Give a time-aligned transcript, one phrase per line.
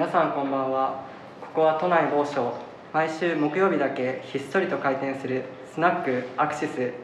[0.00, 1.04] 皆さんこんばんは。
[1.42, 2.54] ここは都内某所。
[2.90, 5.44] 毎週木曜日だけひっそりと開店する
[5.74, 6.94] スナックアクシス。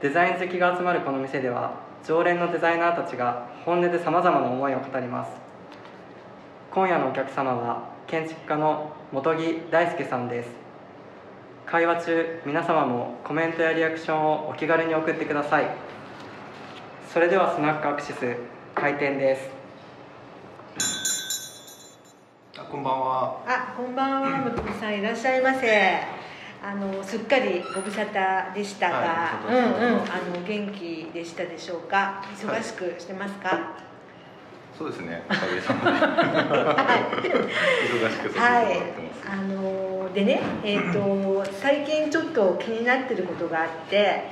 [0.00, 5.32] デザイン好きが集まるこの店では常連のデザイナーたちが本音でさまざまな思いを語ります。
[6.70, 10.48] 今夜のお客様は建築家の本木大輔さんです。
[11.66, 15.66] 会話中皆様もコメントやリアクションをお気軽に送ってください。
[17.12, 18.36] それではスナックアクシス
[18.74, 21.15] 開店です。
[22.70, 23.44] こんばんは。
[23.46, 26.02] あ、こんばんは、 本木さんいらっしゃいませ。
[26.64, 32.24] あのすっかりご無沙汰でしたが、はいうんうん、あの元気でしたでしょうか？
[32.34, 33.76] 忙しくしてますか？
[34.76, 35.22] そうですね。
[35.30, 35.92] おかげさま
[37.22, 37.28] で。
[37.28, 38.82] 忙しくさせてい。
[39.30, 44.24] あのでね、えっ、と最近ちょっと気になってることがあって、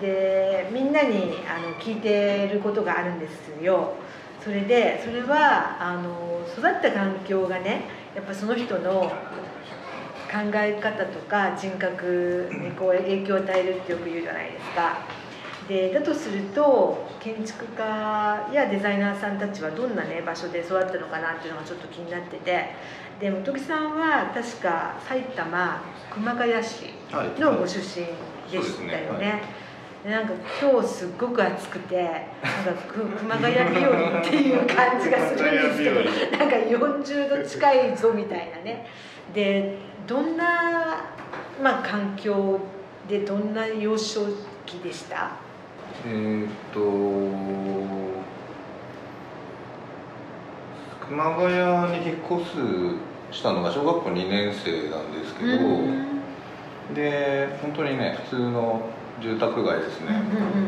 [0.00, 3.94] でみんなにあの聞いてることがあるんですよ。
[4.46, 7.82] それでそれはあの育った環境がね、
[8.14, 9.10] やっぱその人の
[10.30, 14.98] 考え方とか人格にこう影響を与えるってよく言うじゃないですか。
[15.66, 17.82] でだとすると建築家
[18.52, 22.66] やデザイナーさんたちはどんなね場所で育ったのかなっていうのがちょっと気になってて
[23.18, 25.82] で本木さんは確か埼玉
[26.14, 26.94] 熊谷市
[27.40, 28.06] のご出身
[28.48, 29.65] でしたよね。
[30.06, 38.86] でなんか今日すっごく暑くてなんかく熊谷日和っていう感じがするんですけどなんか40度近いぞみたいなね。
[39.34, 41.06] でどんな、
[41.60, 42.60] まあ、環境
[43.08, 44.20] でどんな幼少
[44.64, 45.32] 期でした？
[46.06, 46.80] えーっと。
[51.08, 52.50] 熊谷に引っ越
[53.32, 58.88] すしたのが小学校2年生なんですけど、で本当にね普通の
[59.20, 60.22] 住宅街ですね、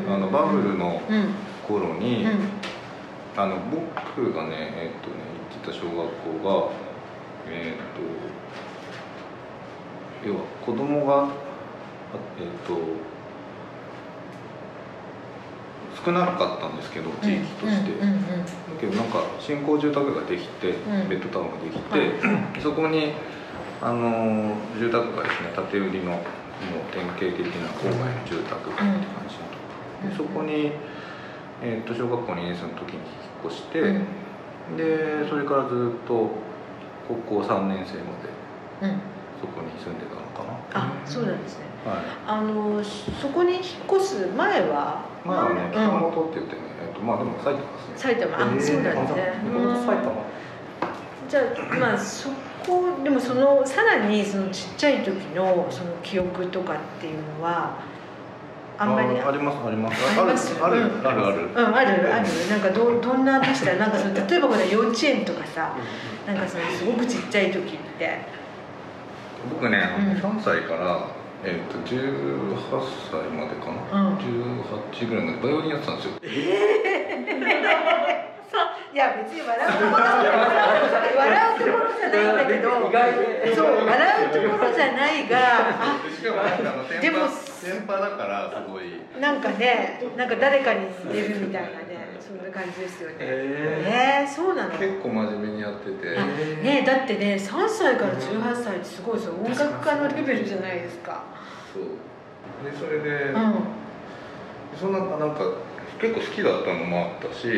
[0.09, 1.35] あのバブルのうん。
[1.67, 2.31] 頃に、うん。
[3.37, 5.17] あの僕がねえっとね
[5.51, 5.97] 行ってた小学
[6.43, 6.73] 校が
[7.47, 7.77] えっ
[10.23, 11.29] と要は子供があ
[12.41, 12.81] えっと
[16.05, 18.07] 少なかったんですけど地域として、だ
[18.81, 21.09] けどなんか新興住宅ができて、ん。
[21.09, 23.13] ベッドタウンができて、そこに
[23.83, 26.19] あの住宅がですね建て売りの
[26.67, 29.59] もう典型的な郊外の住宅街って感じのと
[30.09, 30.73] でそこに、
[31.63, 34.77] えー、と小学校2年生の時に引っ越して、うん。
[34.77, 36.31] でそれからずっと
[37.09, 38.29] 高校3年生まで
[38.83, 39.01] うん。
[39.41, 40.43] そこに住んでたのか
[40.75, 41.65] あそうなんですね。
[41.87, 43.63] な、はい、あのそこに引っ
[43.97, 45.07] 越す前は？
[45.25, 45.71] まあねうん。
[45.73, 45.81] 北
[46.11, 47.95] 本って言ってね、えー、とまあでも埼玉ですね。
[47.97, 48.37] 埼玉。
[48.37, 48.93] あ、そうなんですね。
[48.93, 49.03] 埼
[50.03, 50.29] 玉。
[51.29, 52.31] じゃあまあそ
[52.67, 57.79] こでもそのさらにそのちっちゃい時のその記憶とかっていうのは
[58.79, 60.21] あんまりあありますあります。
[60.21, 61.07] ありますあるうん。
[61.07, 61.49] あるある。
[61.49, 62.27] うんあるある。
[62.49, 65.75] なんかどどんなでしたなんかその例えばこれ幼稚園とかさ
[66.27, 68.39] なんかそのすごくちっちゃい時って。
[69.51, 70.13] 僕ね、うん。
[70.13, 71.07] 3歳から、
[71.45, 72.57] えー、と18
[73.11, 74.17] 歳までかな、うん。
[74.17, 76.13] 18ぐらいまでバイオリンやってたんですよ
[78.93, 81.17] いや別に笑うところじゃない。
[81.17, 82.89] 笑うところじゃないんだけど。
[82.89, 83.55] 意外で。
[83.55, 85.39] そう笑うところじゃないが
[87.01, 87.29] でも
[87.63, 89.03] 天パだからすごい。
[89.21, 93.17] なんかねなんか誰かに似てるみたいなねそんな感じですよね。
[93.21, 94.71] へえー、そうなの。
[94.71, 96.19] 結構真面目にやってて。
[96.19, 101.23] あねだってね3歳から18歳ってすごいですよ音楽家のレベルじゃないですか。
[101.75, 101.83] そう。
[102.65, 103.55] でそれで、うん。
[104.79, 105.43] そんななんか
[106.01, 107.49] 結構好きだったのもあったし、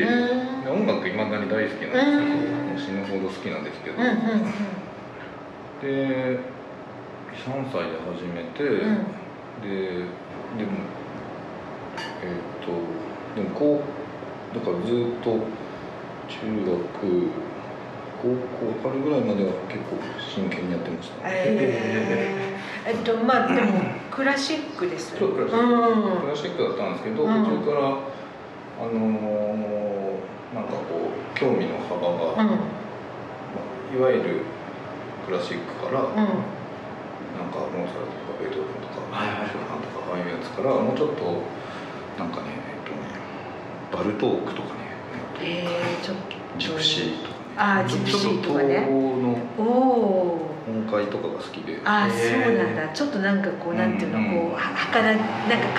[0.67, 4.53] 音楽いまだに大好きなんですよ、もう死ぬほど好きなんですけど、うんうんうん。
[5.81, 6.41] で
[7.37, 9.05] 3歳で始めて、うん。
[9.63, 9.69] で
[10.59, 10.73] でも
[12.23, 13.83] えっ、とでもこ
[14.53, 15.39] うだからずっと
[16.29, 17.31] 中学
[18.23, 22.91] 高校春ぐらいまでは結構真剣にやってました、えー。
[22.91, 25.65] えっとまあでもクラシックですそうクラシック。
[25.65, 26.21] うん。
[26.23, 27.45] クラシックだったんですけど、うん。
[27.45, 27.99] 途中から
[28.81, 32.51] あのーなんかこう興味の幅が、うん。
[32.51, 32.59] ま
[33.93, 34.41] あいわゆる
[35.27, 36.17] クラシックから、うん。
[36.17, 36.27] なん
[37.53, 41.23] かモーツァルトとかベートーベンとか、はいはいショパンとかああいうやつからもうちょっと
[42.19, 42.99] なんかねえっとね
[43.93, 44.81] バルトークとかね、
[45.41, 46.23] えー、ちょっと
[46.59, 48.89] ジプシーとかねあージプシーとかね。
[49.57, 51.81] おお音階とかが好きで。
[51.85, 52.89] あそうなんだ。
[52.89, 55.19] ちょっとなんかこうなんていうの、うんうんこうははかななん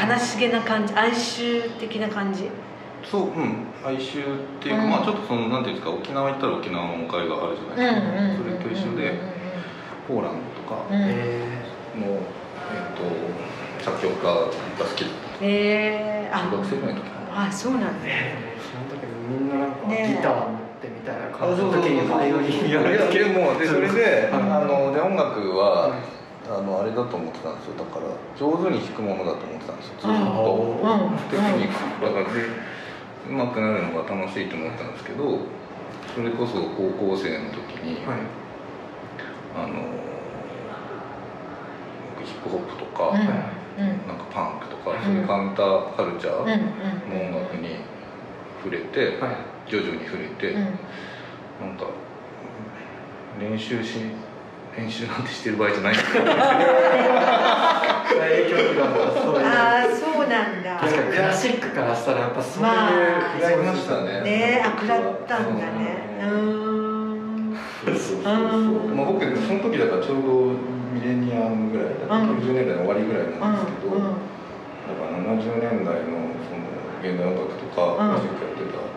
[0.07, 2.49] か悲しげな感じ哀愁的な感じ
[3.03, 4.89] そううん哀愁っていうか、うん。
[4.89, 9.19] まあちょっとそのなんていうんですか沖縄行ったら沖縄の音階があるじゃないですか、それと一緒で
[10.07, 11.63] ポーランドとかの、え
[11.97, 13.01] えっと
[13.83, 14.51] 作曲家が好
[14.95, 15.09] きだっ
[15.41, 16.43] えー、たあ。
[16.51, 17.47] 中学生ぐらいの時かな。
[17.47, 17.89] あそうなんだ。
[17.89, 20.47] ー、その時みんななんかねギターっ
[20.81, 25.99] てみたいな感じの時にバイオリンいやでもでそれで、はいあので音楽は、はい
[26.49, 27.77] あのあれだと思ってたんですよ。
[27.77, 28.05] だから
[28.35, 29.93] 上手に弾くものだと思ってたんですよ。
[30.01, 31.17] ずっと、うん。
[31.29, 32.49] テクニックだからで
[33.29, 35.39] うまくなるのが楽しいと思ったんですけど
[36.15, 38.19] それこそ高校生の時に、はい。
[39.55, 39.73] あの
[42.15, 43.17] 僕ヒップホップとか、うん。
[44.07, 45.03] なんかパンクとか、うん。
[45.03, 46.45] そういうカウンターカルチャー
[47.09, 47.77] の音楽に
[48.63, 49.37] 触れて、はい。
[49.69, 50.63] 徐々に触れて、うん。
[50.63, 51.85] なんか
[53.39, 53.99] 練習し
[54.77, 56.31] 練習なんてしてる場合じゃないそういう
[59.45, 60.77] ああそうなんだ。
[60.79, 62.71] 確かにクラシックからしたらやっぱそういう、
[63.63, 64.21] いましたね。
[64.21, 66.19] ねあ食らったんだね。
[66.19, 67.57] うーん。
[67.85, 68.33] そうそうそうそう。
[68.87, 70.31] うんまあ、僕その時だからちょうど
[70.93, 72.37] ミレニアムぐらいだうん。
[72.39, 74.15] 90年代の終わりぐらいなんですけど、うんうん
[74.81, 76.65] だから70年代のその
[76.99, 78.17] 現代音楽とかうん。
[78.17, 78.90] クラシックやってた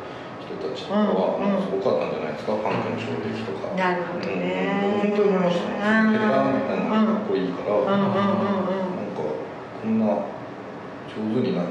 [0.54, 3.74] 人たちとかは、うんうんすごかったんじゃないですかパンクの衝撃とか。
[3.74, 5.02] なるほどね。
[5.04, 6.12] うん本当に思いましたうん。
[6.12, 6.18] ね。
[6.18, 7.82] ヘラーのかっこいいから、うん。
[7.82, 7.90] うん。
[7.90, 7.98] うん。
[7.98, 8.94] うん。
[8.94, 9.12] なん。
[9.12, 9.98] かこん。
[9.98, 10.06] な
[11.14, 11.68] 上手になる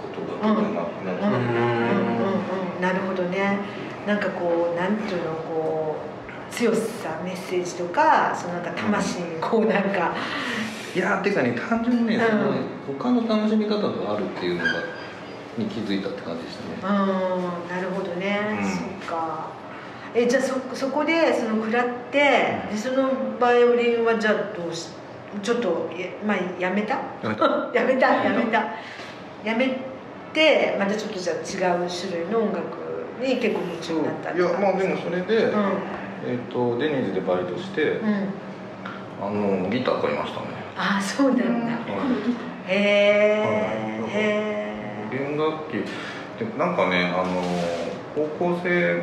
[0.00, 1.34] ことだけじゃなくなっうん。
[1.34, 1.46] うん。
[1.46, 2.76] て、うん。
[2.76, 2.82] うん。
[2.82, 3.58] なるほどね
[4.06, 4.18] なん。
[4.18, 4.96] かこうなん。
[4.96, 8.64] ていうのこう強さメッセージとかそのなん。
[8.64, 9.82] か魂にこうなん。
[9.90, 10.14] か
[10.94, 12.28] いやーてかね単純にね、うん。
[12.28, 12.52] その
[12.98, 14.70] 他の楽しみ方があるっていうのが
[15.58, 16.94] に気づいたって感じでしたね。
[16.94, 18.68] うんなるほどね、うん。
[18.68, 19.48] そっか。
[20.14, 22.18] えじゃあそそこでその食らって
[22.70, 24.88] でそのバイオリンはじゃあどうし
[25.42, 26.94] ちょっとや,、まあ、 やめた？
[27.22, 28.08] やめた。
[28.24, 28.64] やめた？
[29.44, 29.78] やめ
[30.34, 32.64] てまたちょっとじゃあ違う種類の音楽
[33.20, 35.72] に結構夢中になったいやまあでもそれで、うん。
[36.26, 38.28] えっ、とデニーズでバイトして、うん。
[39.22, 40.46] あのギター買いましたね。
[40.76, 41.72] ああそうなんだ。
[42.66, 44.16] へえはい。
[44.16, 44.59] へえ
[45.10, 45.84] 弦楽器。
[46.38, 47.42] でなんかねあの
[48.14, 49.02] 高校生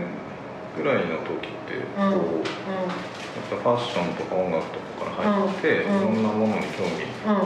[0.77, 2.41] ぐらいの時ってこう、うん。
[2.41, 5.97] やっぱファッションとか音楽とかから入って、うん。
[5.97, 7.45] いろんなものに興味がこ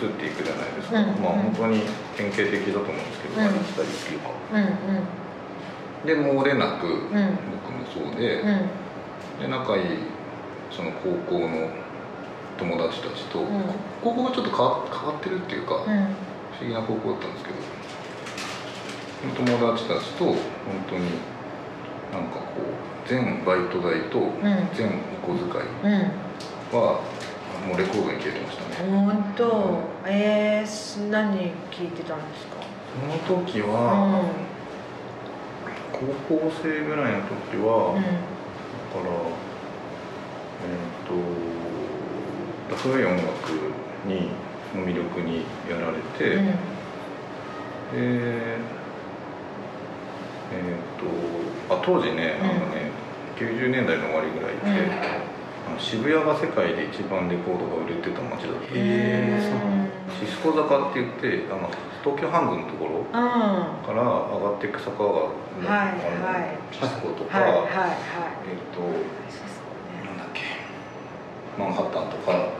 [0.00, 1.06] う移っていくじゃないですか、うん。
[1.22, 1.82] まあ本当に
[2.16, 3.48] 典型的だと思うんですけど、うん。
[3.48, 6.06] たりっていうかうん。
[6.06, 7.38] で漏れなく、うん。
[7.52, 8.68] 僕もそうで,、うん。
[9.40, 9.84] で仲いい
[10.70, 11.68] その高校の
[12.60, 13.46] 友達たちと、うん。
[14.04, 15.82] 高校がちょっと変わ変わってるっていうか、うん。
[15.82, 17.56] 不思議な高校だったんですけど
[19.34, 20.36] 友達たちと本
[20.88, 21.04] 当に
[22.12, 24.32] なんかこう全バイト代とん。
[24.74, 26.78] 全お小遣いうん。
[26.78, 27.00] は
[27.66, 28.90] もうレコードに消えてましたね。
[28.90, 29.80] 本当。
[30.06, 32.56] えー、す何聞いてたんですか？
[33.28, 34.32] その時うは、ん。
[35.92, 38.00] 高校生ぐらいの時は、うん。
[38.00, 39.10] だから
[40.62, 41.12] えっ、と
[42.76, 43.22] 古い音楽
[44.06, 44.30] に
[44.74, 46.46] の魅力にやられて、うん。
[46.46, 46.52] で
[50.52, 52.50] えっ、とあ当時ね、うん。
[52.50, 52.90] あのね
[53.36, 54.92] 90年代の終わりぐらいで、うん。
[54.92, 58.74] あの渋谷が世界で一番レコードが売れてた街だった。
[60.18, 61.70] シスコ坂って言ってあの
[62.02, 63.26] 東京ハンズのところうん。
[63.26, 66.74] はから上がっていく坂が、はいはい。
[66.74, 67.66] シスコとか、いはいはい。
[68.46, 68.80] えっ、と
[70.06, 70.42] なんだっけ
[71.58, 72.59] マンハッタンとか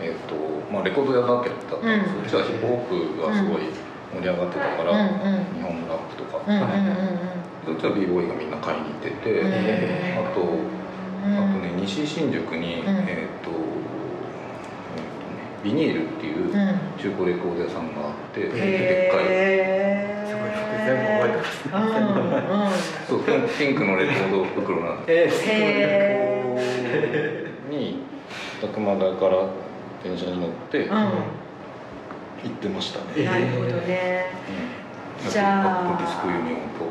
[0.00, 0.34] えっ、と
[0.72, 2.28] まあレコード屋だけだったんです、うん。
[2.28, 3.62] そっちはヒップホップがすごい
[4.14, 7.26] 盛り上がってたから、うんうん日本のラップとか、うんうんうん
[7.66, 11.34] そっちは b ボーイがみんな買いに行ってて、うんあとうん。
[11.34, 12.62] あとね西新宿に、ん。
[12.62, 13.56] えっ、ーとね、
[15.64, 16.52] ビニールっていううん。
[16.96, 18.50] 中古レコード屋さんがあって、でっ
[19.10, 19.24] かい。
[19.26, 20.56] へーすごい。
[20.66, 21.82] 僕全部覚えてますうん
[22.56, 22.70] うん
[23.08, 26.36] そうピンクのレコード袋なんでえー、へ
[27.70, 28.06] に
[29.16, 29.36] から
[30.06, 30.98] 電車に乗ってう行
[32.48, 34.26] ってましたね、んなるほどね。
[35.24, 35.30] うん。
[35.30, 35.90] じゃあ。
[35.90, 36.88] あとディスクユニオンと、う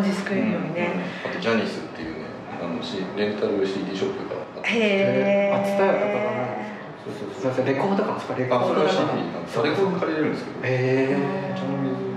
[0.00, 0.90] んディスクユニオンね。
[1.24, 2.24] あとジャニスっていうね
[2.60, 2.80] あの、
[3.16, 6.50] レンタル CD ショップがあってへえあ伝えたことがな。
[6.50, 6.70] い
[7.04, 7.34] そうそう。
[7.34, 10.58] すみませんレコードかそれレコードレコード借りれるんですけど。
[10.64, 11.16] へ
[11.54, 12.09] お茶の水だったか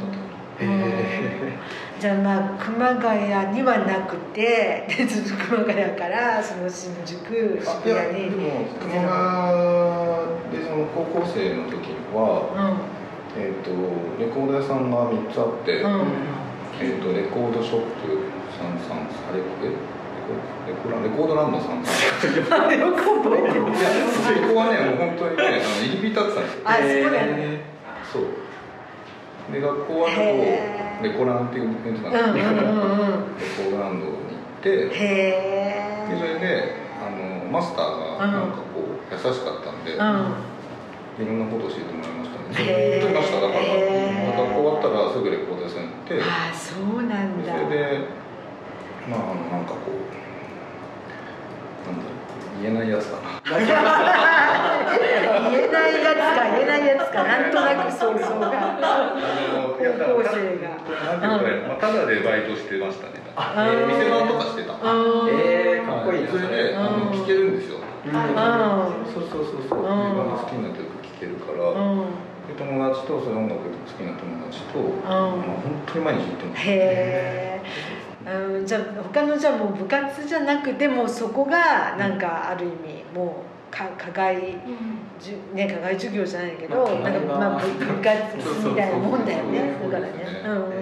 [0.64, 1.54] えへ
[2.00, 8.30] じゃあまあ熊谷にはなくて でずっと熊谷からその新宿渋谷に。
[8.30, 10.04] も熊谷
[10.52, 12.76] でその高校生の時は、
[13.38, 13.72] えー、と
[14.20, 16.02] レコード屋さんが3つあって、うん
[16.82, 18.20] えー、とレコードショップ
[18.60, 19.74] 33あれえレ
[20.28, 20.36] コ
[20.68, 22.80] レコラレコードランド33うん。
[22.80, 26.62] よく覚えてるそこはねもう本当にね入り浸ってたんですよ。
[26.66, 26.78] あ
[28.12, 28.43] そう
[29.52, 31.04] で学校はへー。
[31.04, 32.48] レコランって言ってたんうレコ
[33.76, 40.54] ランドに行ってでへそれえであのマスターがなんかこう優しかったんで、うん。
[41.22, 42.56] いろんなことを教えてもらいましたね。
[42.56, 46.18] ずっといましただから、学校終わったらすぐレコード屋さん行って。
[46.24, 47.54] ああそうなんだ。
[47.54, 48.08] それで
[49.10, 50.00] まああのなんかこう
[51.86, 53.42] なんだろう言えないやつだな。
[53.44, 53.68] 言え
[55.68, 58.52] ないやつか言えないやつかなんとなく想像が。
[59.78, 59.82] 高
[60.16, 60.70] 校生が
[61.20, 64.74] なんていうか、まあ、ただでバイトしてましたねああー店番とかしてた。
[64.74, 64.76] う
[65.26, 66.30] んえー、かっこいいな。
[66.32, 67.12] それで、あのうん。
[67.12, 67.80] 聞けるんですよ。
[68.06, 68.14] うん。
[68.14, 71.74] そうそうそうそう、うん自分の好きな曲聴けるから、う
[72.06, 72.06] ん。
[72.48, 76.62] で友達とその音楽好きな友達と、まあ本当に毎日行ってます。
[76.62, 77.62] へえ、
[78.26, 84.40] うん、じゃあ他のじゃあもう部活じゃなくてもそこがなんかある意味もうか課外
[85.20, 90.14] じゅね課外授業じゃないけど、まあなんかまあ 部部活みたいなもんだよねだからね。
[90.44, 90.74] そううん。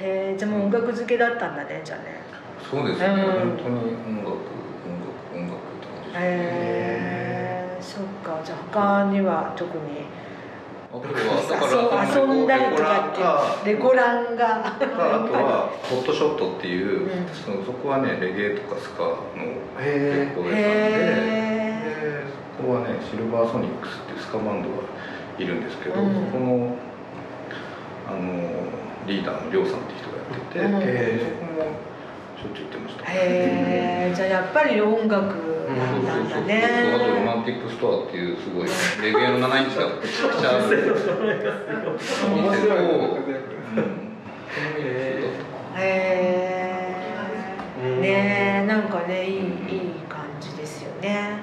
[0.00, 2.22] えじゃあもう音楽漬けだったんだねじゃあね。
[2.68, 8.40] そうですね、うん本当に音楽音楽音楽って感じですね、へえそっか。
[8.44, 10.06] じゃあ他には特に？
[10.92, 11.08] あとは
[11.48, 14.66] だから遊遊んだりとかってレコランが。
[14.66, 14.84] あと
[15.32, 17.08] はホットショットっていう、うん。
[17.32, 19.16] そのそこはねレゲエとかスカの
[19.80, 20.60] へレコード屋さん
[20.92, 24.74] でそこはねシルバーソニックスっていうスカバンドが
[25.38, 26.14] いるんですけど、うん。
[26.14, 26.76] そこの
[28.06, 28.20] あの
[29.06, 30.80] リーダーのりょうさんって人がやってて、うん。
[30.80, 31.72] でそこも
[32.36, 33.04] しょっちゅう行ってました。
[33.08, 35.40] へえじゃあやっぱり音楽
[35.72, 36.91] なんだね。
[36.91, 36.91] マ
[37.42, 38.68] ンティックストアっていうすごい
[39.02, 40.94] レゲエの7インチがめちゃくちゃある
[42.30, 43.12] 面白い
[47.82, 49.42] うんねえなんかねいいいい
[50.08, 51.40] 感じですよね。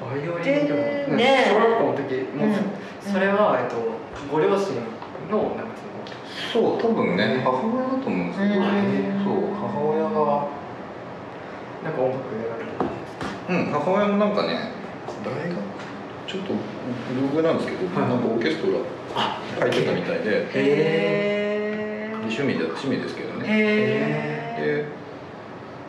[0.00, 1.46] バイオリンでもでね。
[1.48, 2.02] 小学校の時
[2.34, 3.12] もう、うん。
[3.12, 3.76] それは、えっと、
[4.32, 4.82] ご両親
[5.30, 5.74] のなんか
[6.52, 8.62] そう多分ね母親だと思うんですけど、うん。
[9.22, 10.10] そう母親が
[11.84, 12.89] なんか音楽やられて
[13.50, 13.72] うん。
[13.72, 14.70] 母親もなんかね
[15.24, 15.58] 大学
[16.26, 18.08] ちょっとブログなんですけど、はい。
[18.08, 18.78] なんかオーケストラ
[19.58, 23.46] 入ってたみたいで、へえ趣味で趣味ですけどね。
[23.48, 24.86] へ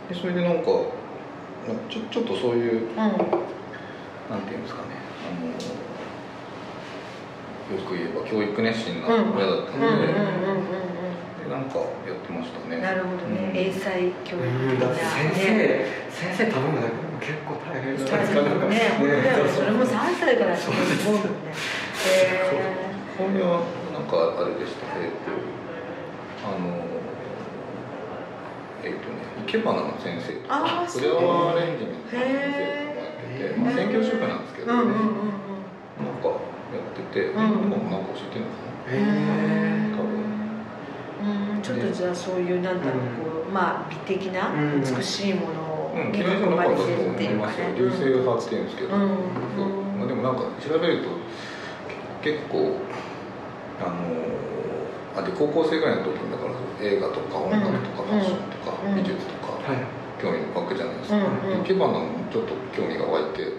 [0.10, 0.66] ででそれでなんか
[1.90, 2.98] ちょちょっとそういうえうん。
[2.98, 3.14] なん
[4.48, 4.88] ていうんですかね
[5.30, 5.48] あの
[7.78, 9.36] よく言えば教育熱心なうん。
[9.38, 10.16] 親だったうんうんうんので,、うん
[11.46, 12.78] でなんかやってましたね。
[12.78, 13.52] うんなるほどね。
[13.54, 13.58] うん。
[13.58, 14.42] 英才教育
[14.96, 18.42] 先生、ね先生頼むだけ結構大変じゃないですか。
[18.42, 21.54] ね本当だよそれも3歳からそうすごいもんね。
[21.54, 22.50] へ
[23.16, 23.62] これは
[23.94, 25.30] なんかあれでしたえっ、と
[26.42, 26.82] あの
[28.84, 30.86] えっ、とね生け花の先生とか。
[30.88, 31.14] フレア
[31.52, 32.58] アレンジメントの先生
[32.90, 35.38] とかやってて、まあ、専業主婦なんですけど、えうんうんうんうん。
[36.02, 36.28] なんか
[36.74, 38.98] やってて、うん今もなんか教えてるのかな？
[38.98, 40.21] へ多分
[41.22, 44.82] うんちょっとじゃあそういうなんだろうこうまあ美的なうん。
[44.82, 47.54] 美しいものをうん、に嫌いじゃ囲まれなかったと思てるっていうかね。
[47.78, 51.10] 流星派っていうんですけど、まあ、でもなんか調べると
[52.24, 52.80] 結構
[53.82, 58.96] あのあで高校生ぐらいの時にだから映画とか音楽とかファッションとかうん。
[58.96, 60.02] 美術とかはい。
[60.22, 61.64] 興味ばっかじゃないですか、うんうん。
[61.64, 63.58] でケバナもちょっと興味が湧いて、そう。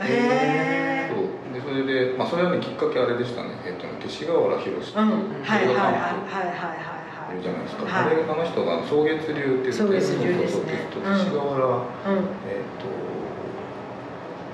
[1.53, 5.43] でそれで、まあ、それはねきっかけあれでしたね、えっとね、勅使河原宏っていううん。
[5.43, 7.02] はいは
[7.33, 8.13] るじゃないですか、はい。
[8.13, 12.87] あれあの人が草月流って言って草月流で勅使河原、はいえっ、と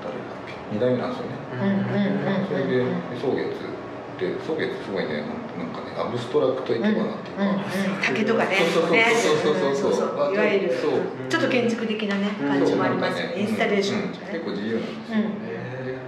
[0.02, 0.54] 誰だっけ？
[0.72, 2.84] 二代目なんですよね、うんうんうんそれで
[3.18, 5.22] 草月って草月すごいね
[5.58, 8.56] なんかねアブストラクト生け花っていうか、うんうん竹とかね。
[8.72, 9.54] そうそうねそうそう。
[9.74, 10.90] そうそうそういわゆるそう。
[11.28, 14.10] ちょっと建築的なね感じもありますよねインスタレーション。
[14.12, 15.46] ね結構自由なんですよ、うん。
[15.46, 15.98] へ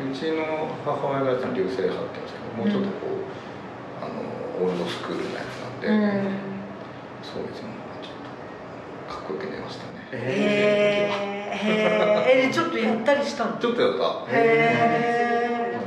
[0.00, 3.26] うちの母親が流星派って言うんですけどもうちょっとこう、
[4.00, 4.14] あの
[4.64, 5.49] オールドスクールなやつな。
[5.49, 5.49] ん
[5.80, 5.94] で、うん。
[7.22, 7.68] そうですね。
[8.02, 8.12] ちょっ
[9.08, 9.90] とかっこよく見えましたね。
[10.12, 11.10] へえ
[11.52, 13.56] へえでちょっとやったりしたの？
[13.58, 14.04] ちょっとやった。
[14.32, 15.80] へえ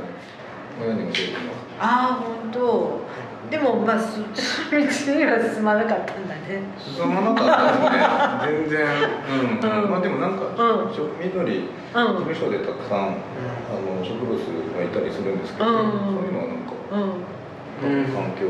[0.80, 3.04] 親に教えてもああ本当。
[3.50, 4.40] でもまあそっち
[4.72, 6.62] の道には進まなかったんだね。
[6.80, 7.46] 進まなかっ
[8.42, 8.78] たですね。
[8.78, 8.86] 全然。
[9.62, 9.90] うん、うん。
[9.90, 10.94] まあでもなんか、うん。
[10.94, 11.68] 植緑うん。
[11.68, 11.68] 事
[12.24, 14.34] 務所でたくさんあの植物
[14.74, 15.74] がいたりするんですけど、うん。
[15.74, 18.14] そういうのはなんかうんうん。
[18.14, 18.48] 環境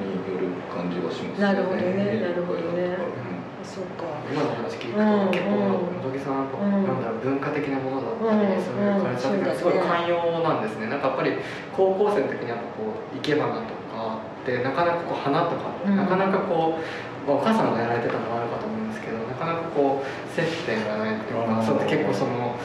[0.00, 2.96] による感じがしますなるほどねなるほどね。
[2.96, 3.38] うん。
[3.64, 4.06] そうか。
[4.30, 6.48] 今の話聞くと、うん結構本木さん。
[6.48, 6.86] う、うん。
[6.86, 10.86] なんだろう文化的なものだったり、うんそういうカルチャー的なすごい寛容なんですね。
[10.88, 11.32] なんかやっぱり
[11.74, 15.96] 高校生の時にやっぱこう生け花とかってなかなかこう花とか、うん。
[15.96, 22.56] なかなかこう、まあ、お母さんがやられてたのもあるかと思うんですけどなかなかこう接点がないっていうか、うんそうって結構その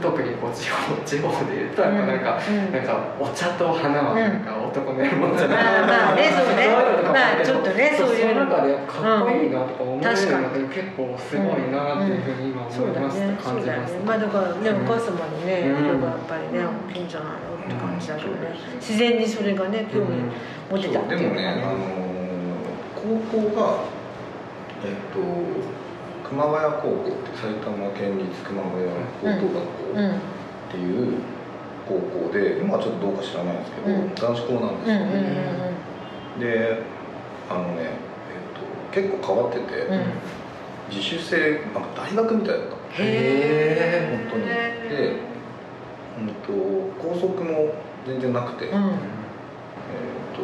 [0.00, 2.72] 特にこう地方地方で言うとやっぱなんか、うん。
[2.72, 6.64] なんかお茶と花はなんか男のやるもんじゃない、まあまあねそうね。
[6.64, 8.44] いうのとかもまあちょっとどねそういうの。
[8.44, 10.40] の中でかっこいいなとか思えるのが確か
[10.72, 15.84] 結構すごいなっていうふうに今思いますって感じますまあだからね、うんお母様のね、うん。
[15.84, 20.16] 色がやっぱりね大きいんじゃないのって感じだけどね、自然にそれがね興味
[20.70, 21.76] 持てたってでいうのがもねあの
[22.96, 23.84] 高校が
[24.82, 25.20] えっと
[26.30, 28.86] 熊谷高校って埼玉県立熊谷
[29.20, 31.18] 高等学校うんっていう
[31.88, 34.14] 高校で今はちょっとどうか知らないんですけど、うん。
[34.14, 35.06] 男子校なんですよ、うんう
[35.66, 36.82] んで
[37.50, 37.90] あのね、えっ
[38.54, 38.62] と
[38.94, 39.88] 結構変わってて、
[40.88, 42.76] 自主性なんか大学みたいだった。
[42.76, 44.46] へえ本当に。
[44.46, 45.16] で、
[46.18, 46.52] うん、と
[47.02, 47.74] 校則も
[48.06, 48.72] 全然なくて、うん。
[48.72, 48.86] えっ、
[50.32, 50.42] と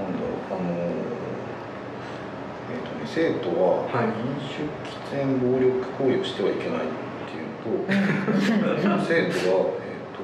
[0.00, 0.68] なんだろうあの
[2.74, 4.10] えっ、とね生徒ははい。
[4.10, 6.90] 飲酒喫煙暴力行為をしてはいけないっ
[7.30, 7.86] ていうのと、
[9.06, 10.18] 生徒は、えー、と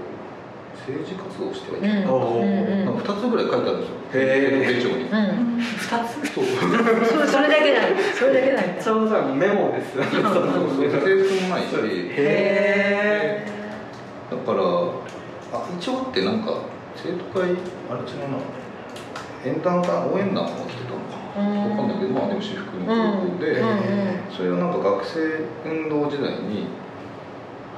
[0.83, 2.85] 政治活動をしてはいけない、うん。
[2.87, 3.95] なんか2つぐらい書いてあるんですよ。
[4.14, 4.75] へー。
[4.75, 5.61] 手帳に、うん。
[5.61, 6.26] 二つ？
[6.35, 6.45] そう。
[6.45, 7.87] そうそれだけだ
[8.19, 9.95] それだけだちょうどメモです。
[9.95, 10.90] よねそうそう。
[10.90, 11.76] 制服もないし。
[12.19, 13.47] へ
[14.30, 14.62] だから
[15.52, 16.54] あ一応あってなんか
[16.97, 17.50] 生徒会
[17.90, 18.38] あれ違うな。
[19.42, 20.85] 演談か応援団が来て
[21.38, 25.18] わかんないけどまあでも私服のうん高校で、うんそれをなんか学生
[25.68, 26.66] 運動時代に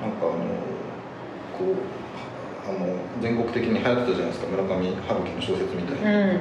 [0.00, 0.36] なんかあの
[1.56, 2.02] こう
[2.68, 6.40] あの全国的に流行ってたじゃないですか村上春樹の小説みたいな、うん。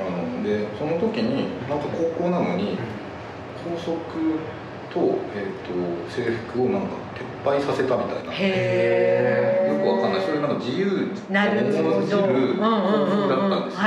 [0.00, 2.76] あのでその時になんか高校なのに
[3.62, 3.94] 校則
[4.92, 6.88] と,、えー、と制服をなんか
[7.44, 8.32] 撤廃させたみたいな。
[8.32, 10.22] よくわかんない。
[10.22, 13.80] それなんか自由なるほどを重んじる校則だったんですよ、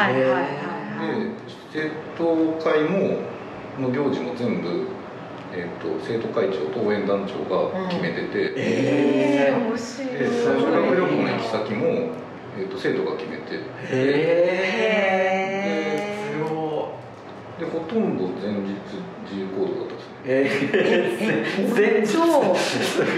[1.75, 3.19] 生徒会も
[3.81, 4.87] の行事も全部、
[5.51, 10.13] えー、と生徒会長と応援団長が決めてて、えー、面白い。
[10.17, 11.85] で修学旅行の行き先も、
[12.57, 13.55] えー、と生徒が決めて。
[13.55, 13.59] へ
[14.77, 16.95] えすご
[17.59, 18.71] でほとんど前日
[19.29, 20.15] 自由行動だったんですね。
[20.23, 23.11] えー、全そう すごい。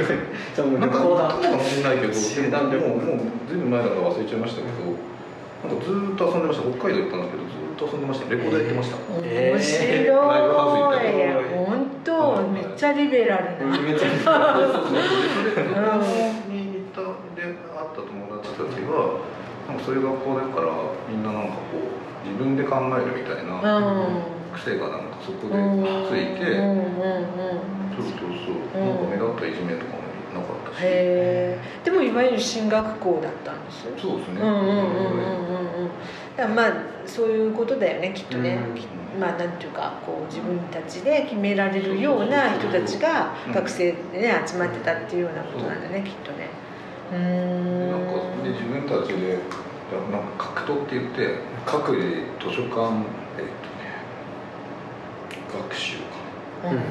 [0.56, 5.17] じゃあもうなんか旅行だ行ったかもしれないけど集団旅行もうもうずいぶん前だから忘れちゃいましたけど
[5.64, 6.70] なんかずーっと遊んでました。
[6.70, 8.30] 北海道行ったんですけどずーっと遊んでました。
[8.30, 9.58] レコードやってました、えー。
[9.58, 11.14] 面白い、ライブハウス行ったり
[11.66, 14.22] 本当めっちゃリベラルな、めっちゃそう
[14.72, 17.02] そうそうにいた
[17.36, 19.22] で会った友達たちは
[19.68, 20.72] なんかそういう学校だから
[21.10, 23.62] みんななんかこう自分で考えるみたいな
[24.54, 25.58] 癖がなんかそこで
[26.08, 26.70] ついて、うん。
[26.70, 26.86] うん。
[26.86, 27.18] う
[27.58, 27.68] ん。
[27.98, 28.82] そうそうそう。
[28.82, 29.97] なんか目立ったいじめとかも
[30.38, 33.92] なかったし、へえでもいわゆる進学校だったんですよ。
[33.98, 34.76] そうですね、うんうんうん
[36.40, 36.74] うんまあ
[37.08, 38.60] そういうことだよねきっとね、
[39.16, 39.20] うん。
[39.20, 43.54] まあなんていうかこう自分たちで決められるような人たちがうん。
[43.54, 46.50] 学生でね集まってたっていうようなことなんだねきっとね。
[47.12, 48.02] うーんでなん。
[48.06, 49.40] かで自分たちで
[50.12, 52.08] なんか格闘って言って各自
[52.40, 53.90] 図書館えっ、とね
[55.52, 56.04] 学習か
[56.66, 56.78] うん。
[56.78, 56.82] っ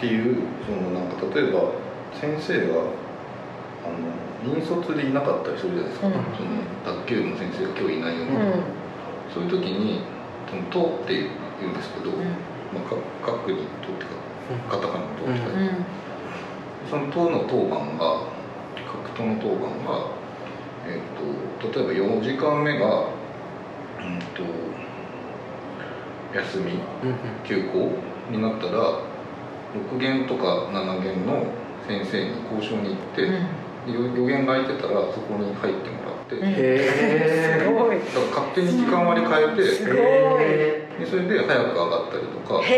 [0.00, 1.83] ていうそのなんか例えば
[2.20, 2.80] 先生が
[3.84, 6.12] あの引率でいなかったりするじゃないですか、うん。
[6.14, 8.62] その卓球部の先生が今日いないような、うん。
[9.32, 10.00] そういう時に
[10.48, 11.14] 「その党」って
[11.60, 12.24] 言うんですけど、うん。
[12.72, 15.84] まあ、か各に「党」っていうかカタカナの「党」って書いて、うん。
[16.90, 18.34] その党の当番が
[18.94, 20.06] 格闘の当番が、
[20.86, 24.44] えっと例えば4時間目が、うん、と
[26.34, 26.78] 休み
[27.44, 27.90] 休校
[28.30, 28.98] になったら
[29.92, 31.46] 6限とか7限の
[31.86, 34.14] 先生に交渉に行って、うん。
[34.16, 36.40] 予言が空いてたらそこに入ってもらって、うん。
[36.40, 38.00] だへすごい。
[38.00, 39.96] から勝手に時間割り変えて、すごい。
[39.98, 42.70] へでそれで早く上がったりとかでへ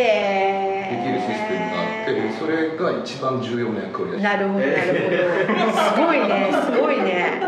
[0.89, 5.83] えきるシステムがあってそれが一番重要な役割ですなるほどなるほど。
[5.83, 7.43] すごいねすごいね。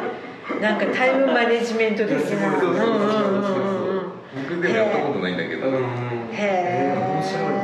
[0.60, 2.18] なんかタイムマネジメント的な。
[2.20, 4.12] そうそうそうそううんうんうんうん
[4.50, 5.74] 僕でもやったことないんだけど、うん
[6.32, 7.42] へ面白い。
[7.44, 7.57] え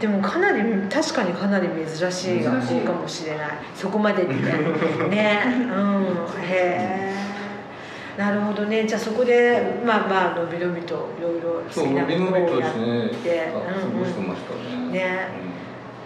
[0.00, 3.48] でもかなり確かにかなり珍しい学校かもしれない。
[3.74, 4.32] そこまでって
[5.08, 5.42] ね。
[5.46, 6.04] うん。
[6.42, 7.10] へえ。
[8.16, 8.84] なるほどね。
[8.86, 13.28] じゃあそこでまあまあのびのびといろいろ好きな伸び伸びとですねって
[14.92, 14.98] ね。
[14.98, 15.28] ね。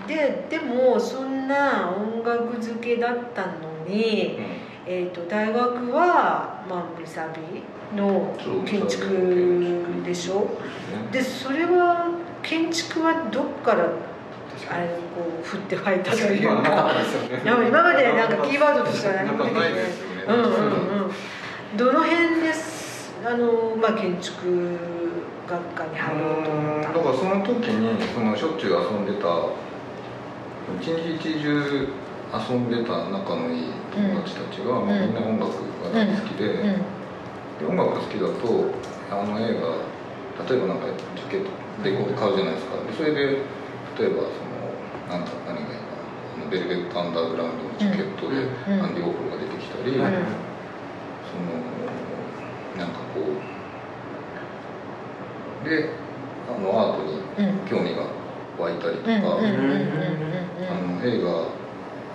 [0.06, 3.52] ででもそんな音楽漬けだったの
[3.88, 4.38] に、
[4.86, 7.62] えー、と大学は、まあ、ムサビ
[7.98, 8.34] の
[8.66, 10.34] 建築でしょ？
[10.40, 12.08] うんでそれは
[12.44, 13.88] 建築はどっから
[14.70, 17.40] あれこう降って湧いたというまあなかね。
[17.44, 20.22] 今までなんかキーワードとしては何も出てないですよね。
[20.28, 21.76] うんうんうん。
[21.76, 24.78] どの辺ですあの、まあ、建築
[25.48, 29.48] 学科に入ろうと思っただからその時にそのしょっちゅう遊んでた
[30.80, 31.88] 一日中
[32.32, 35.52] 遊んでた仲のいい友達たちが、まあみんな音楽
[35.82, 36.62] が大好きで,、うん。
[36.62, 38.70] で音楽好きだと
[39.10, 39.93] ああの映画
[40.42, 41.50] 例えばなんかジャケット
[41.84, 42.76] レコード買うじゃないですか。
[42.82, 43.20] でそれで
[43.94, 44.74] 例えばその
[45.08, 46.02] なんか何がいいかな
[46.34, 48.82] あのベルベットアンダーグラウンドのジャケットでうん。
[48.82, 49.98] アンディ・ウォーホルが出てきたり、うん。
[50.02, 50.10] その
[52.78, 53.24] なんかこう
[55.68, 55.90] で
[56.50, 58.02] あのアートにうん興味が
[58.58, 59.18] 湧いたりとか、あの
[61.04, 61.30] 映画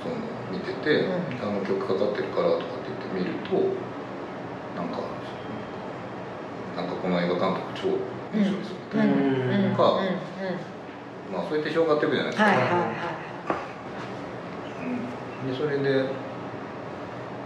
[0.04, 0.16] その
[0.52, 1.12] 見てて、うん。
[1.42, 3.56] あの曲かかってるからとかって言って見ると
[4.76, 5.00] なんか
[6.76, 7.88] なんかこの映画監督超
[8.38, 9.20] 面白いですみたいな、うん。
[9.20, 9.66] うん。
[9.72, 10.70] うんかうんうん
[11.32, 12.78] まあそうやって広がっていくじゃないですか、はいはいは
[14.82, 16.10] うん、でそれで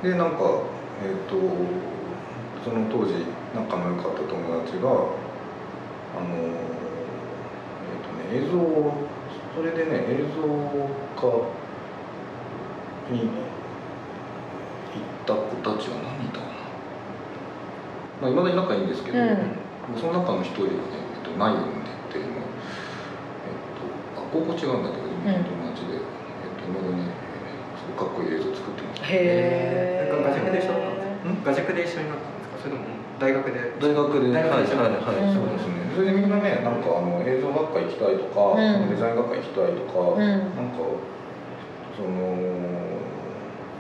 [0.02, 0.40] でなんか
[1.04, 1.36] えっ、と
[2.64, 4.94] その当時仲の良かった友達があ
[6.24, 6.52] のえ
[8.00, 9.08] っ、とね映像を
[9.56, 10.42] それでね映像
[11.20, 11.28] 科
[13.12, 16.43] に行った子たちは何人いた
[18.24, 20.00] まあいまだに仲いいんですけど、うん。
[20.00, 22.48] その中の一人がね、えっと、ナイオンって言って、まあ
[23.44, 23.84] えっと、
[24.16, 29.04] あ高校違うんだけど友達で、えっと、いまだに、えーすごいかっこいい映像作ってます。
[29.04, 31.36] いへえなんか画塾で一緒だったん？
[31.36, 32.64] ですか画塾で一緒になったんですか？
[32.64, 32.88] それとも
[33.20, 33.60] 大学で？
[33.84, 35.36] 大学で大学ではい、うん。
[35.36, 35.84] そうですね。
[35.92, 38.88] それでみんなねなんかあの映像学科行きたいとか、うん。
[38.88, 40.24] デザイン学科行きたいとか、うん。
[40.24, 40.80] なんか
[41.92, 42.16] その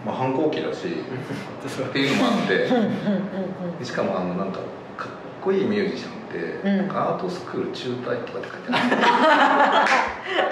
[0.05, 4.59] まあ反抗期だしっていうのもあってしかもあのなんか
[4.97, 5.09] かっ
[5.41, 6.77] こいいミュージシャンって、うん。
[6.77, 9.85] なんかアートスクール中退とかって書いてあ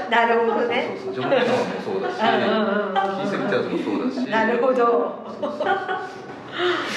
[0.06, 0.10] る。
[0.10, 0.98] なるほどね。
[1.04, 4.30] そうそうそうジョン・レノンもそうだしキーセ・リチャーズもそうだし。
[4.30, 4.76] なるほど。
[4.76, 5.68] そうそうそう。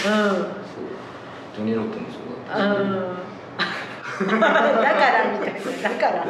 [0.07, 0.15] う
[0.51, 0.65] ん
[1.55, 3.24] ジョニー・ロットもそうだったし、うん
[4.21, 5.61] だからみたいな。
[5.83, 6.25] だから。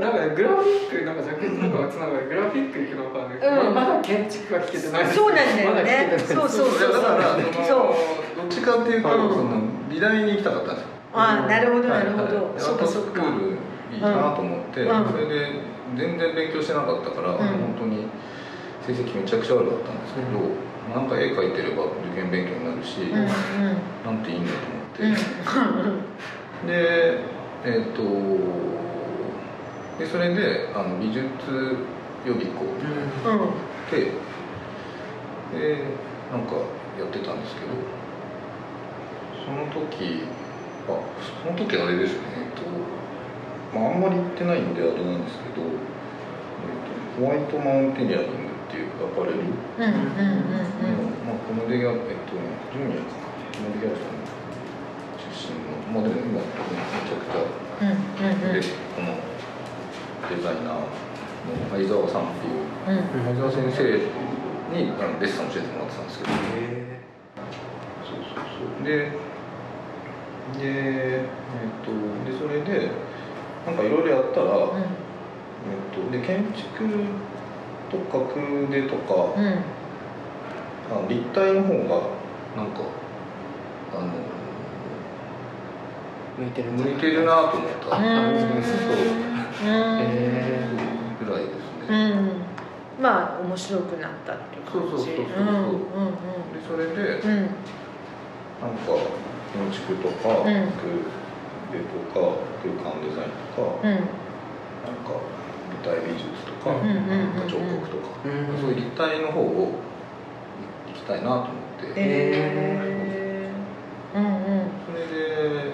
[0.00, 3.74] なんかグラフィックなんかジャケットとかがつながるグラフィック行くのかな、うん。
[3.74, 5.04] まだ建築は聞けてない。
[5.04, 5.82] ですそうなんだよね。
[6.10, 7.94] ですそうそうそうだからそう。
[8.36, 10.88] どっちかっていうと、うんその美大に行きたかったんですよ。
[11.12, 12.54] あなるほどなるほはいはい。
[12.54, 13.20] どそうかそうか。
[13.20, 14.88] アートスクールいいなと思って、うん。
[15.12, 15.60] それで
[15.96, 17.36] 全然勉強してなかったから、ん。
[17.36, 18.06] 本当に
[18.86, 23.26] 成績めちゃくちゃ悪かったんですけど、うなんか絵描いてれば受験勉強になるし、うんうん。
[24.04, 24.81] なんていいんだとうん思って、
[26.66, 27.18] で
[27.64, 28.02] えっ、と
[29.98, 31.22] でそれであの美術
[32.26, 33.40] 予備校うん。
[33.40, 33.48] うん
[33.92, 34.08] で
[35.52, 35.84] で
[36.32, 36.54] なんか
[36.98, 37.76] やってたんですけど
[39.44, 40.24] その時
[40.88, 40.96] あ
[41.44, 42.18] その時あれですね。
[42.40, 45.70] えっと、まあ、あんまり行ってないんであれなんですけど、え
[46.72, 50.56] っと、ホワイトマウンテニアリングっていうアパレルの、うんうんうん。
[51.28, 53.28] まあ、コモデギャえっとねジュニアかな。
[53.52, 54.21] コモデギャルさん
[55.42, 58.54] 出身のまあでもめちゃくちゃうんうんうん。
[58.54, 58.62] で
[58.94, 59.18] この
[60.30, 60.86] デザイナーの
[61.70, 63.34] 相沢さんっていううん。
[63.34, 63.82] 相沢先生
[64.70, 66.30] にあのデッサン教えてもらってたんですけど。
[66.30, 66.34] へ
[68.06, 68.86] そうそうそう。
[68.86, 69.10] で
[70.52, 71.90] でえっと
[72.30, 72.90] でそれで
[73.66, 76.88] なんかいろいろやったら、えっと、で建築
[77.90, 79.52] とか空でとか、うんうん。
[80.90, 82.22] あの立体の方が
[82.56, 82.82] なんか
[83.94, 84.12] あの
[86.42, 87.94] 向いてるんじゃない向いてるなと思った。
[87.94, 88.62] あうん。
[88.62, 89.12] そう。
[89.62, 90.68] へ
[91.24, 91.56] ぐらいです
[91.88, 92.30] うね、ん。
[93.00, 94.90] まあ面白くなったっていう感じ。
[94.90, 95.44] そうそうそうそうう。
[95.44, 96.12] んうん
[96.52, 97.30] でそれでうん。
[97.30, 97.46] うん
[98.62, 98.94] なんか
[99.52, 100.44] 建築とか、ん。
[100.44, 100.54] 空
[101.72, 103.90] でとか空間デザインとか、うん。
[103.90, 103.98] なん
[105.02, 105.18] か
[105.66, 107.34] 舞台美術とか、うんうんうんうん。
[107.34, 109.72] なんか彫刻とか、うんそういう立体の方を
[110.86, 111.46] 行きたいなと思っ
[111.80, 114.18] て、えー。
[114.18, 114.32] うんうん。
[114.86, 115.72] それで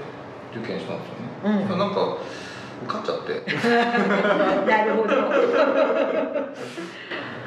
[0.52, 1.78] 受験したんですよね、うん。
[1.78, 2.18] なんか
[2.84, 3.42] 受かっちゃって。
[4.70, 5.08] なるほど。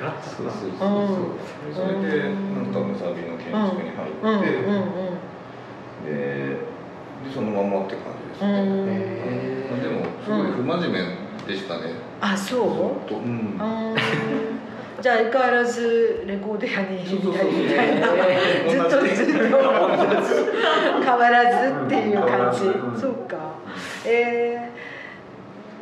[0.02, 1.08] ガッそうそうそううん。
[1.08, 1.26] そう
[1.68, 6.06] でそれでなんかムサビの建築に入って、うん。
[6.06, 8.50] ででそのままって感じですね、
[9.84, 10.98] でもすごい不真面目
[11.48, 13.08] でしたね、あそう？
[13.08, 13.16] と。
[13.16, 13.60] うん
[15.02, 18.08] じゃあ相変わらずレコード屋にいたりみたいな。
[18.70, 19.58] ずっとずっと
[21.04, 22.66] 変わらずっていう感じ。
[22.66, 23.56] うんそうか。
[24.06, 24.70] え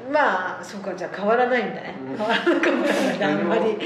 [0.09, 0.93] ー、まあそうか。
[0.95, 1.95] じゃあ変わらないんだね。
[2.11, 2.17] うん。
[2.17, 2.87] 変わらなかったんだ。
[2.87, 3.77] ねあんまり。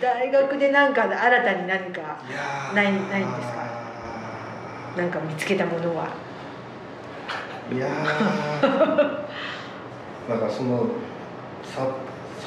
[0.00, 2.18] 大学でなんか新たに何か
[2.74, 3.62] ないないんですか？
[4.96, 6.08] なんか見つけたものは。
[7.72, 9.22] いやー。
[10.28, 10.86] なんかその
[11.64, 11.86] サ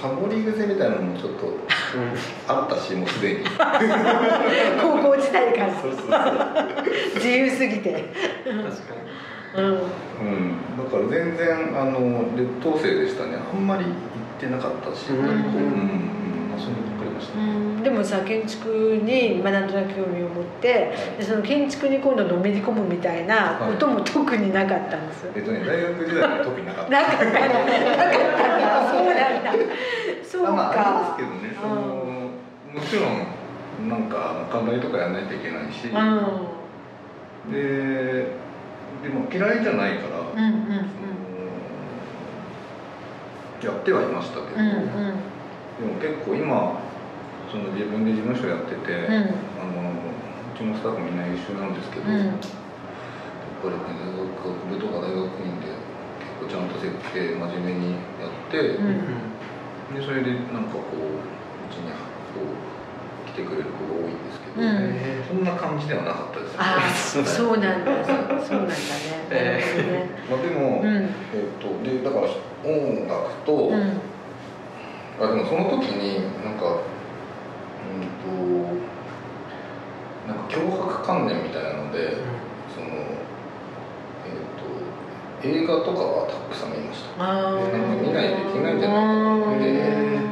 [0.01, 1.53] サボり癖みたいなのもちょっと
[2.47, 3.39] あったしもうすでに。
[4.81, 5.73] 高校時代から。
[5.73, 6.15] そうそうそう。
[7.15, 8.11] 自由すぎて、
[8.43, 8.95] 確か
[9.55, 9.77] うん、うん、
[10.77, 11.47] だから全然
[11.79, 13.37] あの劣等生でしたね。
[13.53, 13.93] あんまり行っ
[14.37, 15.17] てなかったし、うん。
[15.19, 15.25] うん。
[16.51, 17.81] まあ、そればっかりました、うん。
[17.83, 26.91] でもさ建築に、まあ、なんとなく興味を持ってでその建築に今度のめり込むみたいなことも特になかったんです、えっとね大学時代は特になかった。
[26.91, 27.25] なかった。
[27.25, 27.55] なかった。
[28.91, 29.51] そうなんだ。
[30.23, 32.15] そうか、あまあありますけどね、そのうん
[32.75, 33.01] もちろ
[33.87, 35.91] んなんか課題とかやらないといけないし、う
[37.49, 37.51] ん。
[37.51, 38.27] で
[39.03, 40.85] でも嫌いじゃないから、うんうん
[43.63, 44.75] やってはいましたけど、うんうん。
[44.75, 46.79] でも結構今
[47.55, 49.15] その自分で事務所やってて、うん。
[49.55, 52.19] あのうちのスタッフみんな優秀なんですけど、うん。
[52.19, 55.71] やっぱりね大学部とか大学院で
[56.19, 59.95] 結構ちゃんと設計真面目にやって、うん。
[59.95, 61.95] でそれでなんかこううちに
[62.35, 65.23] こう来てくれる子が多いんですけど、うん。
[65.23, 66.91] そんな感じではなかったですああ
[67.23, 68.03] そうなんだ
[68.43, 68.75] そうなんだね。
[69.31, 70.91] えまあ、でも、うん。
[70.91, 72.27] えっとでだから
[72.67, 74.01] 音楽と、うん。
[75.17, 76.94] あでもその時になんかうん
[78.21, 78.27] と
[80.27, 82.17] なんか脅迫観念みたいなので、
[82.73, 82.87] その
[84.25, 87.23] えっ、と映画とかはたくさん見ました。
[87.23, 89.67] なんか見ないといけないんじゃないかなって。
[89.67, 90.25] うん。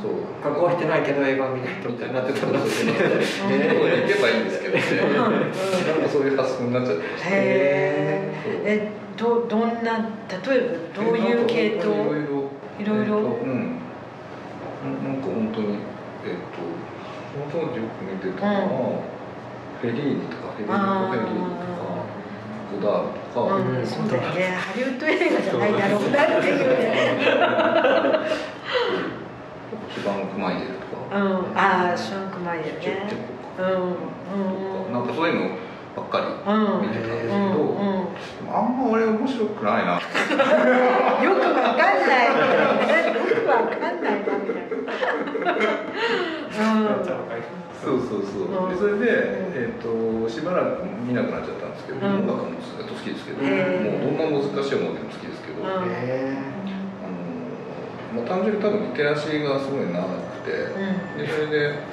[0.00, 0.10] そう。
[0.42, 4.82] 学校入ってないけど映画見ないとみたいになってたんだそうそうそうそう行けばいいんですけどね。
[5.02, 7.02] なんかそういう発想になっちゃって。
[7.02, 8.32] ましたへえ
[8.64, 10.60] えどどんな例え
[10.96, 11.94] ばどういう系統？
[11.94, 12.50] いろいろ。
[12.80, 13.06] いろいろ？
[13.06, 13.78] えっとうん。
[14.84, 15.78] ななんか本当に
[16.24, 16.64] えっ、と
[17.34, 19.04] その当時よく見てたのは、
[19.80, 21.84] フェリーニとかフェリーニあフェリーニとか
[22.72, 23.76] ゴダールとか、うん。
[23.76, 24.56] うんそうだよね。
[24.56, 26.82] ハリウッド映画じゃないだろうなっていうね。
[29.94, 32.80] シュバンクマイエルとか、うんああシャンクマイエルね。
[32.80, 33.18] チェ
[33.56, 33.78] コか、うん
[34.86, 34.92] うん。
[34.92, 35.56] なんかそういうの
[35.94, 36.82] ばっかりうん。
[36.82, 37.76] 見てたんですけど、うん。
[37.78, 38.08] うん。
[38.50, 39.92] あんま俺面白くないな。
[41.22, 42.26] よくわかんない。
[42.34, 44.60] よくわかんないなみたいな。
[44.60, 44.63] うん
[47.84, 48.66] そうそうそう、う。
[48.66, 52.24] んでそれで、んえー、としばらく見なくなっちゃったんですけど、うん。
[52.24, 55.68] 音楽もずっと好きですけど、へーもうどんな難しい音楽でも好きですけど、うん。
[55.68, 55.84] あの
[58.16, 61.20] まあ、単純に多分リテラシーがすごい長くて、うん。
[61.20, 61.84] でそれで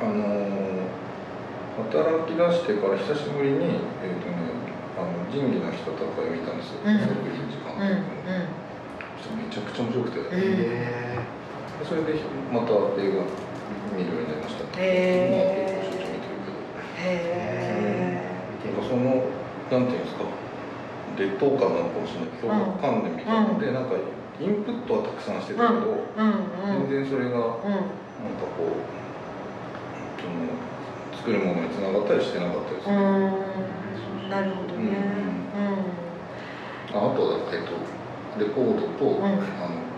[0.00, 0.88] あの
[1.76, 4.48] 働き出してから久しぶりに、えーとね、
[4.96, 6.96] あの仁義なき戦いを見たんですよ、うん。
[6.96, 8.00] サブリン時間、うん。
[9.20, 11.36] そしたらめちゃくちゃ面白くて、うんへで
[11.84, 12.14] それで
[12.52, 13.26] また映画
[13.96, 14.64] 見るようになりました。
[14.80, 15.34] へー。
[15.34, 16.56] 今結構しょっちゅう見てるけど。
[16.96, 17.10] へ
[18.64, 19.04] なんかその
[19.70, 20.24] なんていうんですか。
[21.16, 23.96] 劣等感なのかもしれないけどうん脅迫観念みたいなので、なんか
[24.38, 26.82] インプットはたくさんしてたけど、えうん。
[26.82, 26.88] うん。
[26.88, 28.84] 全然それがなんかうんこう
[30.20, 30.32] その
[31.16, 34.28] 作るものにつながったりしてなかったりする、うん。
[34.28, 34.92] なるほどね。
[36.92, 37.72] ああとはえっと
[38.40, 39.24] レコードと、ん。
[39.24, 39.95] あの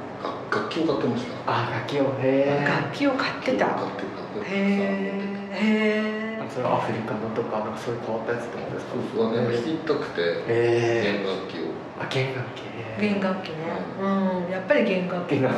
[0.51, 1.31] 楽楽器を買ってました。
[1.47, 2.05] あ楽器を。
[2.05, 3.67] うんへえ楽器を買ってた。
[3.67, 4.45] 買ってた。
[4.45, 8.93] へえへそれはアフリカのとかなんかそういう変わったやつってことですか？
[8.95, 11.77] そうそうなんか弾きたくて弦楽器を。
[12.01, 12.63] あ弦楽器。
[12.73, 13.69] え弦楽器ね。
[14.01, 14.51] うん。
[14.51, 15.41] やっぱり弦楽器ね。
[15.41, 15.53] ね。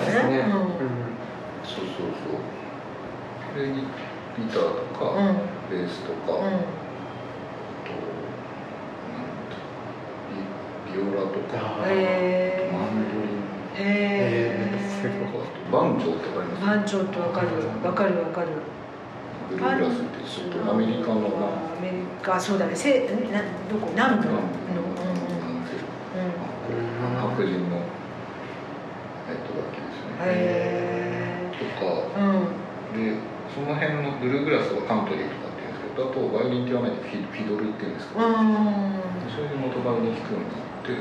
[1.62, 2.42] そうそうそう。
[3.54, 5.38] でギギターとか、うん。
[5.70, 6.42] ベースとか、
[10.86, 13.38] ビビオラとかマンドリン。
[13.76, 14.59] へへー。
[14.59, 14.59] す
[15.70, 16.66] えとかあとバンジョーってわかります？
[16.66, 17.46] 番長とわかる。
[17.84, 18.48] わかるわかる。
[19.50, 21.46] ブルーグラスってちょっとアメリカのな。
[21.46, 22.74] アメリカそうだね。
[22.74, 23.88] せなどこ？
[23.94, 24.40] 南部の。
[27.00, 27.76] 白人の、
[29.26, 31.86] えっと、楽器ですね、へとか。
[32.16, 32.22] えう
[32.98, 33.02] ん。
[33.14, 33.18] で
[33.54, 38.34] その辺のブルーグラスとかカントリーとかっていうんですけどあとバイオリンって言わないでフィドルって言うんですけど、うん。
[39.30, 40.92] それで元バイオリン弾くようになって。
[40.92, 40.98] で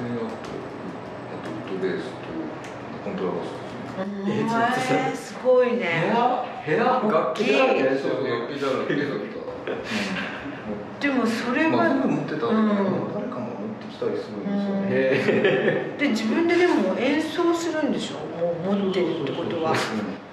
[0.00, 2.08] あとあとウッドベース
[3.04, 3.48] とコントラバス
[4.26, 7.52] ですねえーすごい部ね屋部屋楽器。
[7.52, 9.18] だらけ楽器だらけだっ
[11.00, 19.74] た、でもそれうんまあ、全部は持ってたんだけど、誰かも持ってきたりするんですよね、へで自分ででも演奏するんでしょもう持ってるってことは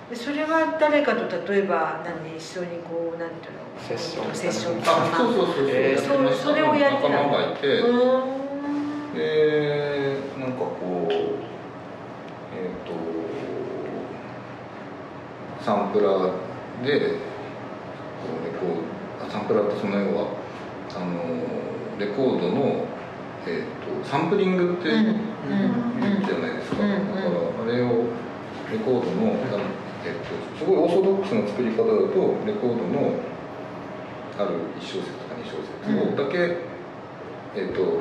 [0.09, 7.67] でそれは誰かと例えば何一緒にこうなんていうのセッションセッションあそうそうそうそう、えーやってましたそれをやってた仲間がいて、
[9.17, 11.47] でなんかこう
[12.55, 12.93] えっ、と
[15.63, 16.31] サンプラー
[16.85, 17.17] で
[18.21, 18.75] こうレコー
[19.19, 20.27] ドあサンプラーってその要は
[20.95, 21.23] あの
[21.99, 22.85] レコードの、
[23.45, 25.05] えー、とサンプリングってうん
[25.99, 28.05] 言うじゃないですか、だからあれを
[28.71, 29.33] レコードの、
[30.05, 33.13] えっとすごいオーソドックスな作り方だとレコードの
[34.37, 36.57] ある1小節とか2小節をだけ、
[37.55, 37.99] えっと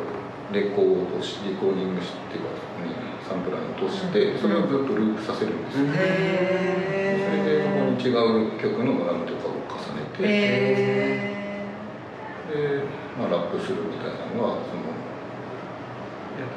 [0.53, 2.95] レコードしレコーディングしていうか、ね、
[3.27, 11.67] サンプラーに落としてそれをずっとループさせるんですよ、へそれでそこにえ違う曲のドラムとかを重ねて、へ
[12.47, 12.85] で、
[13.19, 14.87] まあ、ラップするみたいなのがその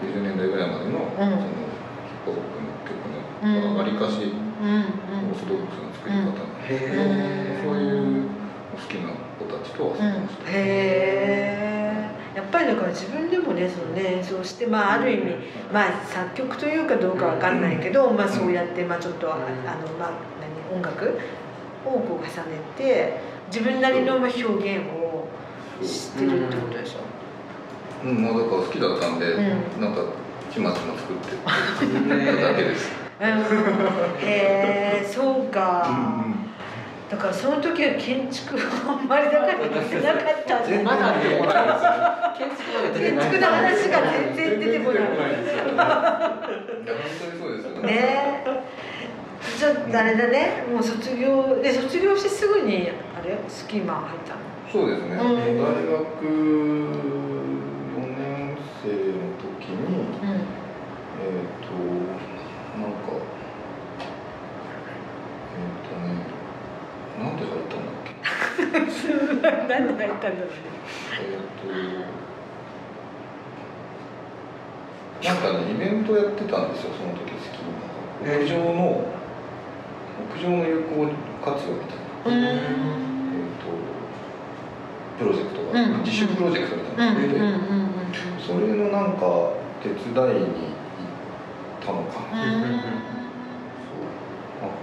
[0.03, 2.93] 90年代ぐらいまでの,、そのヒップホップの曲
[3.41, 6.35] のわりかしオーソドックスな作り方なん
[6.67, 7.81] で、へそうい
[8.19, 8.29] う
[8.75, 10.43] 好きな子たちと遊んでました、
[12.39, 15.35] やっぱりだから自分でもねそのね演奏してまあある意味
[15.73, 19.45] まあ作曲というかどうかわかんないけど、まあそうやってまあちょっとああの
[19.97, 20.11] まあ
[20.71, 21.19] 何音楽
[21.85, 22.29] をこう重ね
[22.77, 23.19] て
[23.51, 25.27] 自分なりのまあ表現を
[25.83, 28.07] してるってことでしょ？
[28.07, 29.41] うん、まあだから好きだったんで、う
[29.77, 29.81] ん。
[29.81, 30.01] なんか
[30.53, 36.23] ちまちま作ってた だけです、うん、へえそうか。
[37.09, 38.55] だからその時は建築
[38.87, 41.89] あんまりだから出てなかったんだまだ出てこないです
[42.37, 45.01] 建築の建築の話が全然出てこない。
[45.01, 45.09] いや
[46.37, 47.71] 本当にそうですよ。
[47.81, 48.45] ね。
[49.57, 50.63] ちょっとあれだね。
[50.71, 54.41] もう卒業で卒業してすぐにあれスキーマン入ったの？
[54.71, 55.17] そうですね、うん。
[55.17, 56.87] 大学4
[58.17, 61.73] 年生の時にうんえっ、と
[62.79, 62.97] なんか
[65.57, 66.07] えっ、とね
[67.19, 69.97] なんで入ったんだっけなん。
[69.97, 70.21] で入ったん。
[70.21, 70.53] だろうね
[71.19, 71.67] えっ、と
[75.27, 75.37] なん。
[75.37, 76.73] かねイベントやってたん。
[76.73, 79.13] ですよその時スキーマン屋上の
[80.19, 81.07] 屋上の有効
[81.43, 82.43] 活用みたいなえー、
[83.59, 83.65] と
[85.17, 85.99] プロジェクトが、うん。
[86.03, 87.43] 自主プロジェクトみたいなのがあって、うん。
[87.43, 87.89] うん。
[88.39, 89.13] それのなん。
[89.17, 90.23] か手伝いに行っ
[91.85, 92.61] たのかな、うん。
[92.61, 92.81] そうなん。
[92.81, 92.81] か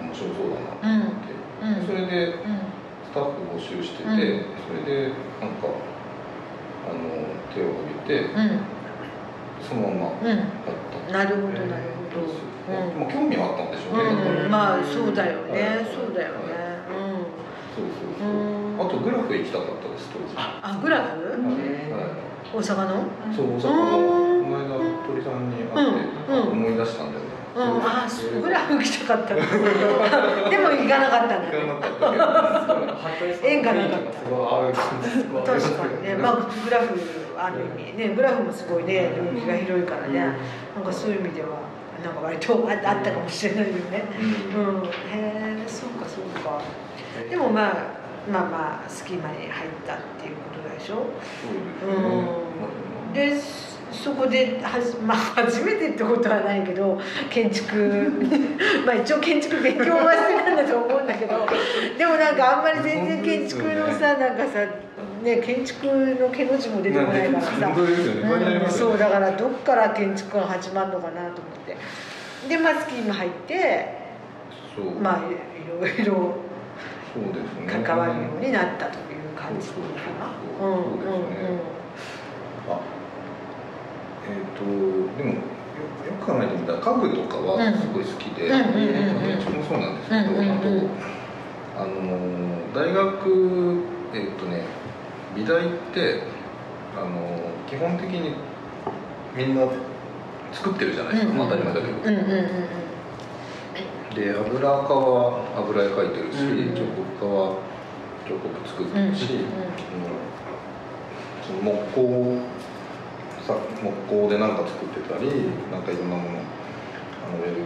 [0.01, 1.87] 面白そうだなと思って、うん。
[1.87, 2.76] それでうん。
[3.17, 4.45] タッフ募集してて、うん。
[4.69, 5.09] それで
[5.41, 5.73] なんか
[6.85, 7.01] あの
[7.49, 8.29] 手を挙げて
[9.67, 11.13] そのままうんやった、うん。
[11.13, 12.29] なるほどなるほど。
[12.69, 13.01] うん。
[13.01, 14.51] まあ、興味はあったんでしょうね、うん。
[14.51, 15.57] まあそうだよね。
[15.57, 15.89] はい。
[15.89, 16.85] そうだよね。
[17.73, 18.81] そうそうそう、うん。
[18.81, 20.37] あとグラフ行きたかったです当時。
[20.37, 21.25] ああグラフ？
[21.25, 21.41] はい。
[22.53, 23.09] 大阪の？
[23.33, 24.45] そう大阪の。
[24.45, 24.77] この間
[25.09, 25.81] 鳥さんに会って、
[26.29, 26.41] うん。
[26.41, 26.53] うん。
[26.53, 27.26] 思い出したんだよね、
[27.57, 27.63] うん。
[27.83, 29.43] あそうグラフ来たかったんだ
[30.51, 31.57] でも行かなかったんだ
[33.43, 34.21] 縁がなかった。
[35.43, 37.01] 確かにね、まあ、グラフ
[37.39, 38.15] ある意味ね。
[38.15, 39.11] グラフもすごいね。
[39.17, 40.21] 領域が広いからね、
[40.75, 41.49] なんかそういう意味では
[42.05, 44.05] なんか割とああったかもしれないよね。
[44.55, 44.85] うん。
[44.85, 46.61] へえそうかそうか。
[47.31, 47.73] でもまあ
[48.31, 49.51] まあまあスキーマに入っ
[49.87, 50.95] たっていうことでしょ？
[50.95, 51.05] そう
[51.75, 51.97] ですね、
[53.07, 53.13] うん。
[53.13, 53.37] で
[53.93, 58.13] そこではじ、まあ、初めてってことはないけど建築
[58.85, 61.47] まあ一応建築勉強はしてたんだと思うんだけど
[61.97, 64.61] でもなんかあんまり全然建築のさなんかさ
[65.23, 67.67] ね建築の毛の字も出てこないからさ。
[67.67, 71.77] ね、不安になりうんそうだからどっから建築が始まるのかなと思って。
[72.49, 74.07] でまあスキーも入って
[75.03, 76.37] まあいろいろ
[77.67, 79.77] 関わるようになったという感じか
[80.21, 80.67] な。
[80.67, 81.77] うんうんうん。
[82.69, 82.81] あ
[84.29, 84.65] えっ、と
[85.19, 85.41] でもよ
[86.07, 89.21] よく考えてみたら家具とかはすごい好きで、うんうんうんうん。
[89.21, 90.51] 建築もそうなんですけど、うんうんうん。
[90.53, 90.69] あと
[91.79, 93.83] あの大学
[94.15, 94.65] えっ、とね
[95.35, 96.23] 美大って
[96.97, 97.11] あの
[97.69, 98.35] 基本的に
[99.37, 99.67] みんな
[100.53, 102.43] 作ってるじゃないですか、まあ当たり前だけど、うんうんうんう
[104.13, 104.15] ん。
[104.15, 106.75] で油垢は油絵描いてるし、うん。
[106.75, 107.59] 彫刻家は
[108.27, 109.45] 彫刻作ってるし、
[111.47, 112.39] その木工
[113.47, 115.31] さ木工で何か作ってたり
[115.71, 117.63] なんかいろんなものあのウェルウェル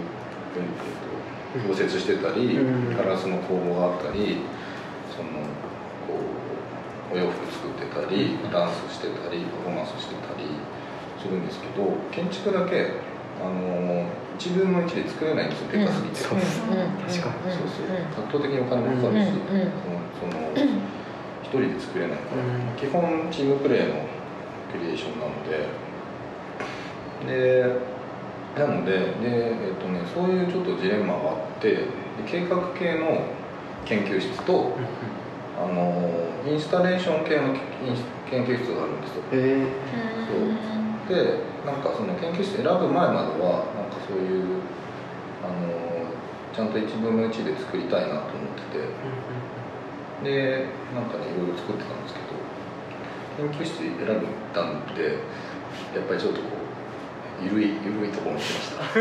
[1.56, 2.96] えっと溶接してたり、うん。
[2.96, 4.38] ガラスの工房があったり
[5.10, 5.40] その
[6.06, 6.20] こ
[7.10, 10.46] うお洋服作ってたりダンスしてたりパフォーマンスしてたり
[11.18, 12.92] するんですけど建築だけ
[13.40, 14.06] あの
[14.38, 16.16] 1分の1で作れないんですよでかすぎて。
[16.16, 17.22] そうです確かにそう
[17.66, 20.52] そう圧倒的にお金もかかるし、そのその
[21.42, 22.76] 一人で作れないから、うん。
[22.76, 24.19] 基本チームプレーの
[24.72, 25.90] クリエーションなので。
[27.26, 27.90] で
[28.56, 31.86] なのでで、えっとね、そういうちょっとジレンマがあってで
[32.26, 33.22] 計画系の
[33.84, 34.72] 研究室と
[35.56, 36.10] あの
[36.46, 37.54] インスタレーション系の
[38.28, 39.22] 研究室があるんですよ。
[39.32, 39.66] へえ
[41.08, 44.44] でなんかその研究室選ぶ前まではなんかそういう
[45.44, 46.10] あの
[46.54, 48.30] ちゃんと1分の1で作りたいなと思っ
[48.72, 49.40] てて。
[50.24, 52.19] でなんかねいろいろ作ってたんですけど
[53.40, 54.04] 研究室選ぶ
[54.52, 55.16] たんで
[55.94, 58.82] やっぱりちょっとこうゆるいゆるいところに来ました。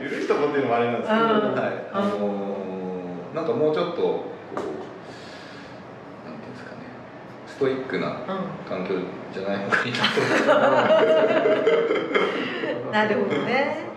[0.00, 1.72] ゆるいとこっていうのもあれなんですけど、うんはい。
[1.92, 2.08] あの
[3.34, 4.58] なんかもうちょっとこう
[6.26, 6.78] なんていうんですかね
[7.46, 8.14] ストイックなう
[8.66, 8.94] 環境
[9.34, 10.92] じゃない方がいいなと思っ
[12.80, 12.88] て。
[12.88, 13.52] ん なるほどね。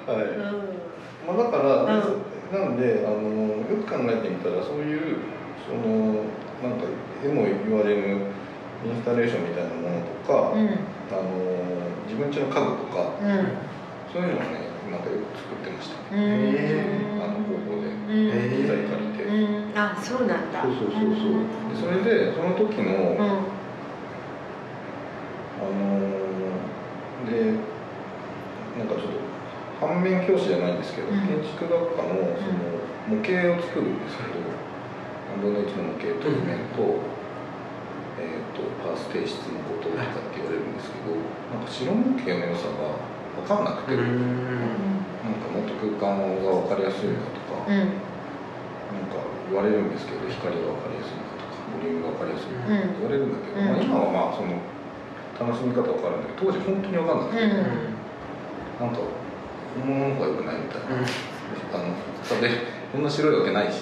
[0.05, 0.27] はい、う
[1.25, 1.63] まあ、だから、
[1.95, 2.35] うん。
[2.51, 3.19] なんであの
[3.67, 5.17] よく考えてみたらそういう
[5.65, 6.25] その
[6.61, 6.85] なんか
[7.23, 8.31] 絵も言われる
[8.85, 10.69] インスタレーションみたいなものとか、んうん。
[11.09, 11.25] あの
[12.05, 13.57] 自分家の家具とかうん。
[14.13, 15.97] そういうのをねなんかよく作ってました。
[16.13, 17.21] うね、ん。
[17.21, 17.89] あの高校で
[18.55, 19.77] 機材借りて、うん。
[19.77, 20.61] あそうなんだ。
[20.61, 21.41] そうそうそうそう。
[21.73, 23.19] でそれでその時の、うん。
[25.57, 25.73] あの
[27.25, 27.57] で
[28.77, 31.19] なんかちょっと反面教師じゃないんですけど、うん。
[31.25, 34.29] 建築学科のその模型を作るんですけど
[35.35, 37.03] 3分の1の模型と図面と,、
[38.15, 41.11] えー、とパース提出のこととかって言われるんですけど
[41.51, 42.95] なんか白模型の良さが
[43.35, 47.75] 分かんなくて、なんかもっと空間が分かりやすいかとか、うん。
[47.75, 49.19] なんか
[49.51, 52.95] 言われるんですけど光が分かりやすいかとかボリュームが分かりやすいかうん。
[52.95, 53.67] 言われるんだけど、うん。
[53.67, 54.55] まあ、今はまあその
[55.35, 57.99] 楽しみ方分かるんだけど当時本当に分かんなくて、うん。
[58.79, 59.03] なんか
[59.75, 61.03] 本物の方が良くないみたいな、
[61.75, 61.91] あの
[62.23, 63.81] さでこんな白いわけないし、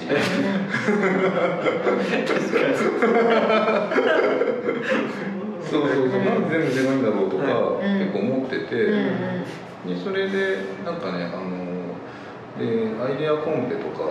[5.69, 9.45] そうそうそう、なんで全部自分だろうとか、うん結構思ってて、うん。
[9.85, 11.93] でそれでなんかねあの
[12.57, 14.01] でアイデアコンペとか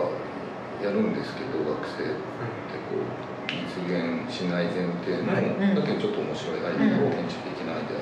[0.79, 3.03] やるんですけど学生ってこう
[3.51, 5.35] 実現しない前提の、う
[5.67, 5.75] ん。
[5.75, 7.99] だけどちょっと面白いアイデアを建築的なアイデ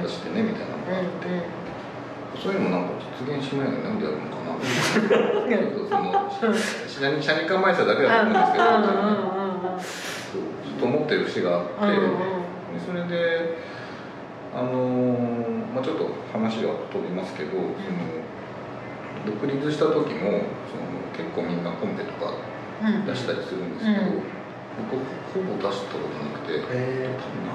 [0.00, 1.28] ア出してねみたいなのがあって、
[2.36, 6.30] そういうのもなんか実現しないのになんでやるのかなちょっとその
[6.86, 8.64] 車に車に構えてただけだと思うんですけど、
[10.32, 13.58] そうちょっと思ってる節があって、でそれで
[14.54, 17.70] あのーまあ、ちょっと話は飛びますけど、その
[19.26, 22.34] 独立した時もその結構みんなコンペとか
[23.06, 24.22] 出したりするんですけど、うん。
[24.90, 24.96] 僕
[25.34, 27.54] ほぼ出したことなくて、え多分な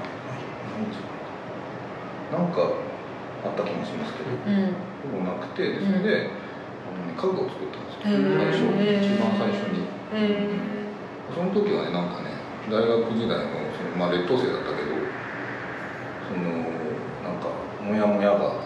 [2.38, 2.72] なんか
[3.44, 9.84] あった気もしますけど、ほぼなくてでそれで、あのね、家具を作ったんですよ、最初一番最初に。
[11.34, 12.30] その時はねなんかね
[12.70, 14.96] 大学時代のその、まあ、劣等生だったけど
[16.24, 16.48] その
[17.20, 17.50] なんか
[17.82, 18.62] モヤモヤが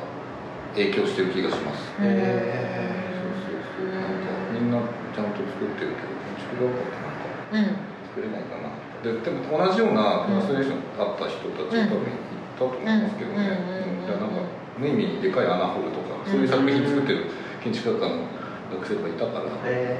[0.74, 1.90] 影響してる気がします。
[1.98, 3.90] そうそうそう。
[3.90, 4.78] なんかみんな
[5.10, 7.74] ちゃんと作ってるけど建築学科ってなんか
[8.14, 8.70] 作れないかな。
[9.02, 12.14] ででも同じようなトランスレーションあった人たち多分い
[12.54, 14.42] たと思いますけどね、うんなんか
[14.78, 17.26] 無意味にでかい穴掘るとかそういう作品作ってる
[17.62, 18.22] 建築学科の
[18.72, 19.98] 学生がいたから、え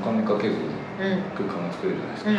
[0.00, 0.60] お金かけずに
[1.36, 2.30] 空間が作れるじゃないですか、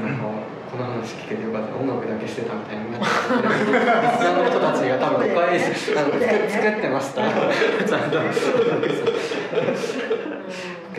[0.00, 0.24] なんか
[0.70, 1.76] この話聞けてよかった。
[1.76, 3.48] 音楽だけしてたみたいになっちゃって。
[3.48, 5.64] リスナーの人たちが多分誤解し
[5.96, 7.22] あの作作ってました。
[7.22, 8.18] ちゃんと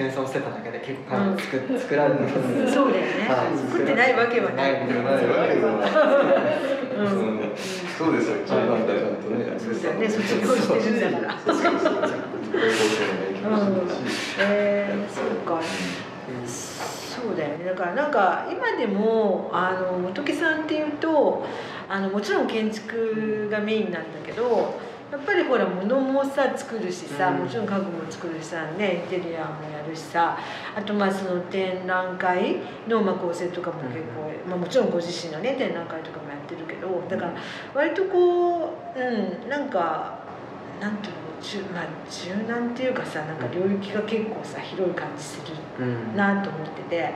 [0.09, 1.37] 謙遜してただけで結構うん。
[1.37, 2.21] 作作られて
[2.71, 3.27] そうだよね。
[3.29, 3.57] はい。
[3.57, 4.15] 作ってない。
[4.15, 4.73] わけはない。
[4.73, 4.97] ない。
[4.97, 6.81] わけではない。
[6.97, 7.55] うんうん
[7.97, 8.67] そうですよとね
[9.59, 11.51] そうだよね卒業してるんだからそ
[14.39, 15.61] えー、そうか
[16.47, 20.83] そうだよねだからなんか今でもあの本木さんってい。
[20.83, 21.45] うと
[21.89, 24.79] あのもちろん建築がメインなんだけど
[25.11, 27.39] やっぱりほら物もさ作るしさ、うん。
[27.39, 30.37] もちろん家具も作るしさねインテリアもやるしさ
[30.75, 37.33] あとまあその展覧会のまあ構成とかも結構、まあ、もちろんご自身のね展覧会とかもやってるけどだから
[37.73, 40.19] 割とこううんなんか
[40.79, 45.41] なんていうの柔,、まあ、柔軟っていうかさなんか領域が結構さ広い感じす
[45.77, 46.15] るうん。
[46.15, 47.13] なと思ってて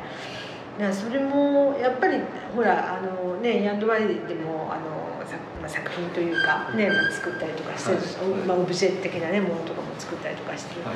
[0.92, 2.20] それもやっぱり
[2.54, 5.15] ほらあのねヤンドワイでもあの作,、
[5.62, 8.48] まあ、作品というかね、まあ、作ったりとかしてる、はい。
[8.48, 10.96] まあ、オブジェ的なねものとかも作ったりとかしてる、はい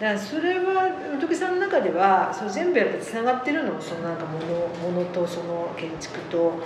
[0.00, 3.80] だからそれは本木さんの中ではそれ全部やっぱつながってるの？
[3.80, 4.46] そのなんかもの
[4.92, 6.60] ものとその建築と。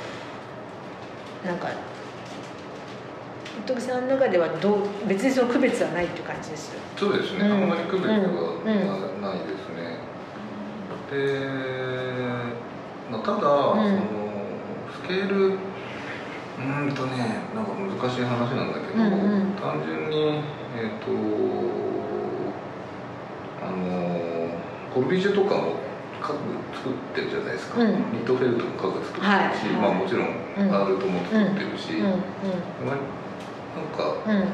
[1.45, 1.67] なんか
[3.67, 6.71] 本木さんの中ではどう別にその区別はないっていう感じです？
[6.97, 7.53] そうですね、うん。
[7.53, 8.23] あんまり区別はうん。
[9.21, 9.99] なないですね。
[11.11, 11.17] で、
[13.11, 13.41] まあ、ただ、ん。
[13.41, 13.53] その
[15.03, 15.59] スケール
[16.63, 19.53] うーんとねなんか難しい話なんだけど、うんうん。
[19.55, 20.43] 単純に
[20.77, 21.11] えっ、と
[23.63, 24.51] あの
[24.95, 25.81] コルビジェとかも
[26.21, 26.39] 家具
[26.77, 27.89] 作ってるじゃないですか、うん。
[28.13, 29.83] リットフェルトも家具作ってるし、はい。
[29.83, 30.73] まあ、もちろんうん。
[30.73, 32.09] アールトも作ってるし、うん
[32.87, 32.97] まあ
[33.75, 34.37] なんかうん。
[34.37, 34.49] うん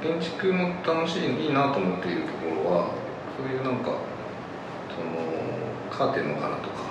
[0.00, 2.88] 建築の楽しいいいなと思っているところは
[3.36, 3.92] そういうなんか
[4.96, 5.20] その
[5.90, 6.89] カーテンの柄とか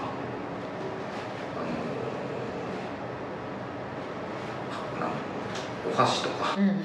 [5.00, 5.08] な。
[5.08, 5.10] ん
[5.92, 6.56] お箸とか。
[6.58, 6.84] うん。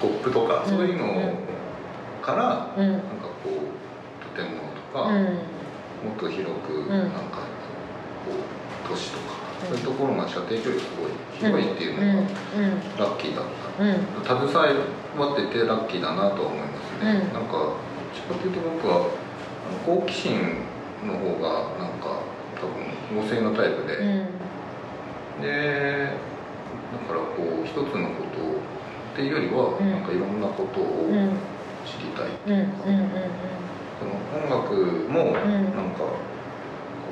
[0.00, 0.70] コップとか、うん。
[0.70, 1.32] そういうの
[2.22, 2.92] からうん。
[2.92, 3.06] なんか
[3.42, 5.24] こう建物とか、うん。
[5.24, 5.30] も
[6.14, 6.88] っと広くん。
[6.88, 7.46] なんか
[8.24, 12.28] こう都市とか、そういうところが射程距離がすごい広いっていうのが
[12.98, 13.44] ラッキーだっ
[13.76, 13.90] た、うん。
[13.90, 14.78] うん携
[15.18, 16.66] わっててラッキーだなとは思いま
[17.00, 17.32] すね、うん。
[17.34, 17.74] なんかどっ
[18.14, 19.06] ちかというと僕は
[19.84, 20.64] 好奇心
[21.06, 22.22] の方がなんか
[22.58, 24.41] 多分旺盛なタイプで、うん
[25.42, 26.08] で
[26.92, 27.84] だからこう一つの
[28.14, 28.38] こと
[29.12, 29.90] っていうよりは、うん。
[29.90, 31.36] なんかいろんなことをうん。
[31.82, 33.10] 知りたい、うんうんうん
[33.98, 34.74] その音楽
[35.10, 35.32] もん。
[35.34, 36.14] なんかこ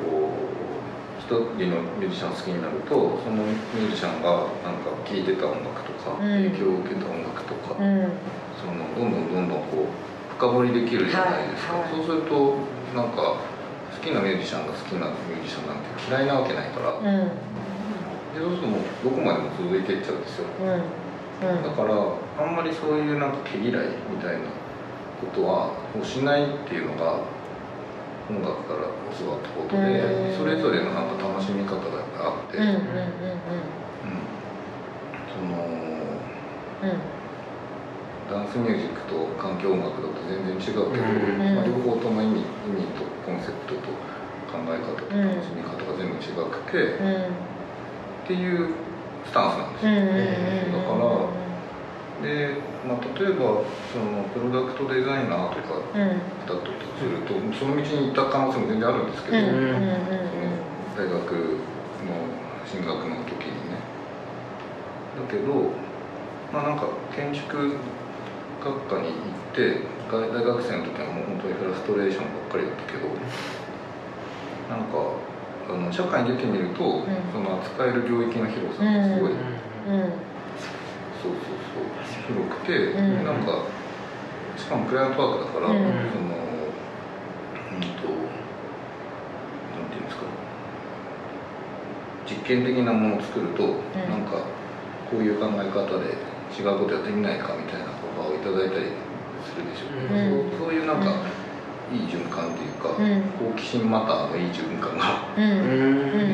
[0.06, 1.26] う一
[1.58, 6.50] 人のミュージシャンを好きになるとそのミュージシャンがなんか聴いてた音楽とか、うん。
[6.50, 8.10] 影響を受けた音楽とか、うん。
[8.54, 11.92] そのどんどんどんどんこう深掘りできるじゃないですか、はいはい。
[11.94, 12.56] そうすると
[12.94, 13.42] なんか
[13.90, 17.30] 好きなミュージシャンが好きなミュージシャンなんて嫌いなわけないから、うん
[18.34, 20.46] でそうするともうどこまでも続いていっちゃうんですよ。
[20.60, 20.66] うん。
[20.70, 21.62] うん。
[21.62, 21.94] だから
[22.38, 24.46] あんまりそういうなんか毛嫌いみたいな
[25.20, 27.18] ことはもうしないっていうのが
[28.30, 30.38] 音楽から教わったことでうん。
[30.38, 31.82] それぞれのなんか楽しみ方が
[32.22, 32.58] あって、
[35.34, 35.58] その
[36.82, 37.00] うん。
[38.30, 41.54] ダンスミュージックと環境音楽だと全然違うけど、うん。
[41.56, 43.90] まあ、両方とも意味意味とコンセプトと
[44.46, 47.59] 考え方と楽しみ方が全部違くて、うん
[48.30, 48.70] っていう
[49.26, 51.02] スタンスなんですよ、だから
[52.22, 52.54] で、
[52.86, 59.50] まあ、例えばそのプロダクトデザイナーとかうんだったとするとその道に行った可能性も全然あるんですけど、その
[60.94, 61.58] 大学
[62.06, 62.14] の
[62.70, 63.82] 進学の時にね。
[65.18, 65.74] だけど
[66.52, 67.74] まあなんか建築
[68.62, 73.08] 学科に行って大大学生の時はもう本当にフラストレーションばっかりだったけど
[74.70, 75.29] なんか
[75.68, 77.06] あの社会に出てみると、ん。
[77.32, 79.38] その扱える領域の広さがすごい、うん。
[81.20, 81.84] そうそうそう。
[82.26, 83.24] 広くて、うん。
[83.24, 83.64] なんか
[84.56, 85.74] しかもクライアントワークだから、うん。
[85.74, 86.30] その
[87.70, 88.08] うんと
[89.76, 90.22] なんていうんですか。
[92.26, 93.62] 実験的なものを作ると、
[94.08, 94.46] なんか
[95.10, 96.14] こういう考え方で
[96.54, 98.86] 違うことやってみないかみたいなオファーをいただいたり
[99.42, 100.50] するでしょ、うん。
[100.50, 101.10] そうそういうなんか、
[101.92, 103.22] いい循環というか、うん。
[103.52, 105.26] 好奇心マターのいい循環が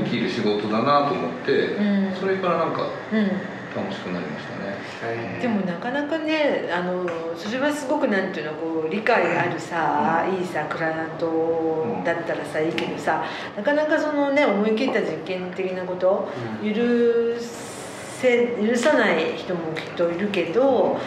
[0.05, 2.15] できる仕事だなと思って、うん。
[2.15, 3.57] それからなんかうん。
[3.77, 5.39] 楽しくなりましたね。
[5.41, 13.23] でもなかなかねあのそれはすごくなんていうのこう理解あるさ、いいさクライアントだったらさいいけどさ
[13.55, 16.29] なかなかそのね思い切った実験的なこと
[16.65, 20.99] 許せ許さない人もきっといるけど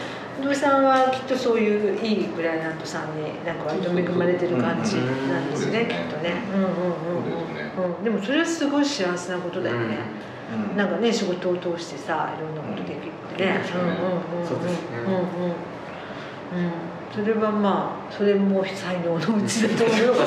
[0.42, 5.88] 土井さんはきっとそういういいクライアントさんになんか割と恵まれてる感じなんですね、うん。
[5.88, 6.44] きっとね。
[6.54, 6.74] うんうんうん
[7.78, 10.00] うんうん、でもそれはすごい幸せなことだよね。
[10.72, 10.78] うん。
[10.78, 13.62] なんかね仕事を通してさいろんなことできるってね。
[13.74, 13.82] うん。
[13.82, 16.90] うんうんうんうん。
[17.12, 19.76] それはまあそれも才能のうちだ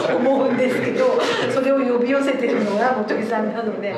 [0.09, 1.21] と思うんですけど
[1.53, 3.95] それを呼び寄せてるのが本木さんなので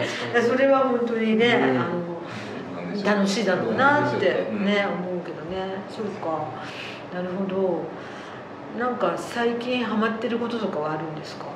[0.47, 1.79] それは本当にね、うん。
[1.79, 2.15] あの
[3.05, 5.09] 楽しいだろうなってねうん。
[5.09, 5.83] 思うけどね。
[5.89, 6.49] そうか。
[7.12, 7.83] なるほど。
[8.79, 11.47] なんか最近ハマってることとかはあるんですか？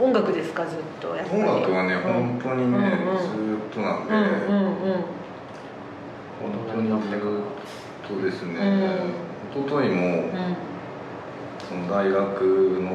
[0.00, 0.64] お音楽ですか？
[0.66, 1.16] ずっと。
[1.16, 5.04] やっぱり音楽はね、うん本当にね、うんうんずーっとなんで、うんうんうん
[6.42, 7.44] 本当にずーっ
[8.06, 8.54] とですね、
[9.54, 9.62] うん。
[9.62, 10.56] 一昨日も、うん
[11.68, 12.42] その大学
[12.82, 12.90] の、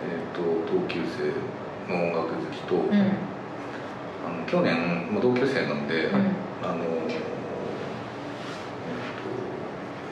[0.00, 0.40] えー、と
[0.72, 2.90] 同級生の音楽好きと、うん。
[2.94, 6.20] あの去年、まあ、同級生なんで、うん。
[6.62, 6.84] あの、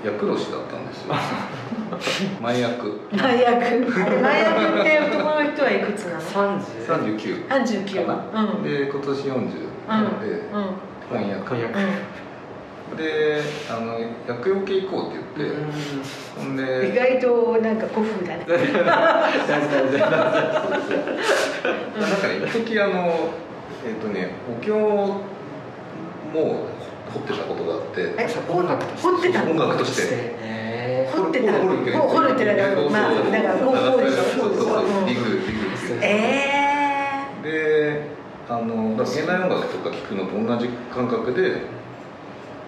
[0.07, 1.15] えー、と厄年だったんですよ。
[2.41, 6.21] 前役前役前役って男の人はいくつなの？
[6.21, 6.67] 三十。
[6.87, 8.63] 39 39かな、うん。
[8.63, 10.41] で今年40なので、うん。
[11.11, 11.55] 翻訳。
[11.57, 12.27] 翻訳。
[12.97, 13.99] であの
[14.29, 15.57] 厄除け行こうって言って、
[16.39, 18.45] ほん意で外となんか古風だね。
[21.97, 23.31] なんかね一時あの
[23.85, 24.73] えっ、とねお経
[26.33, 26.67] も
[27.17, 28.13] 掘ってたことがあって。
[28.47, 29.45] 掘ってた？
[29.45, 30.03] の音楽として。
[30.13, 31.53] へ掘ってた？
[31.53, 32.45] 掘るほ掘るって
[32.91, 34.85] まあだからこうこうでしょそうそうそう。
[34.85, 36.01] うんリグリグっていう。
[36.03, 36.07] え
[37.43, 38.17] で
[38.49, 41.63] あの現代音楽とか聴くのと同じ感覚で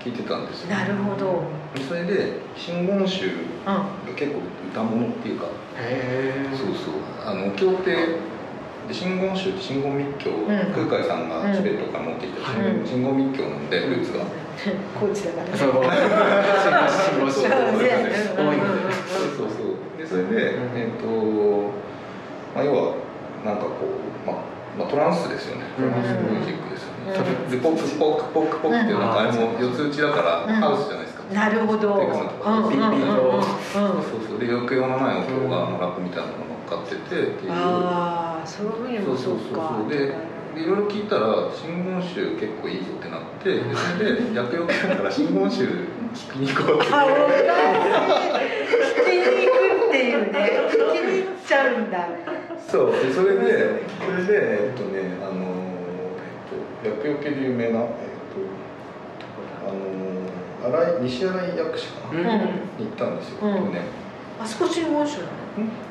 [0.03, 0.77] 聴いてたんですー、よ。
[0.77, 1.43] なるほど。
[1.87, 3.31] それで真言宗う
[3.67, 3.85] が
[4.17, 4.41] 結構
[4.73, 5.47] 歌物っていうか。
[5.77, 6.49] え。
[6.53, 6.95] そうそう。
[7.25, 7.97] あのお経って
[8.89, 10.47] で真言宗って真言密教、ん。
[10.73, 14.25] 空海さんがチベットから持ってきた真言,、密教なんでルーツが、
[14.99, 15.57] コーチだからね。
[15.57, 15.71] そう。
[15.71, 17.53] 信号信号信号。
[17.53, 18.57] そう。
[19.09, 19.63] そうそうそ
[19.95, 19.99] う。
[19.99, 20.79] でそれで、うん。
[20.79, 21.07] えっ、と、
[22.55, 22.95] まあ、要は
[23.45, 23.71] なんかこ
[24.25, 24.37] う、まあ
[24.79, 25.67] まあ、トランスですよね。
[25.77, 27.51] トランスミュージックですよね、うん。
[27.51, 30.55] でポックポックポックポックっていうなんかあれも四つ打ちだから、うん。
[30.55, 31.35] ハウスじゃないですか。
[31.35, 31.95] なるほど。
[31.95, 33.37] うんうんうんうん。
[33.37, 34.39] うんそうそう。
[34.41, 36.39] で抑揚のない音があのラップみたいなのが
[36.73, 37.53] 乗っかっててっていう。
[37.53, 39.85] ああそういうふうにもそうか。
[39.89, 39.97] で
[40.55, 47.45] でいろいろ聞いたら真言宗結構いいぞってなってでそれで薬用系だから真言宗聞きに行こうってあおかしい
[48.97, 50.37] 聞きに行くっていうね。
[50.67, 52.09] 聞きに行っちゃうんだ。
[52.67, 52.91] そう。
[52.93, 55.39] でそれでそれでえっとねあの
[56.83, 57.87] えっと薬用系で有名なえっ
[58.33, 58.41] と
[59.69, 59.79] あの
[60.99, 62.25] 新井西新井薬師かな、うん。
[62.25, 62.27] に
[62.81, 63.73] 行ったんですよ、うん。
[63.73, 63.85] でね
[64.41, 65.29] あそこ真言宗なの？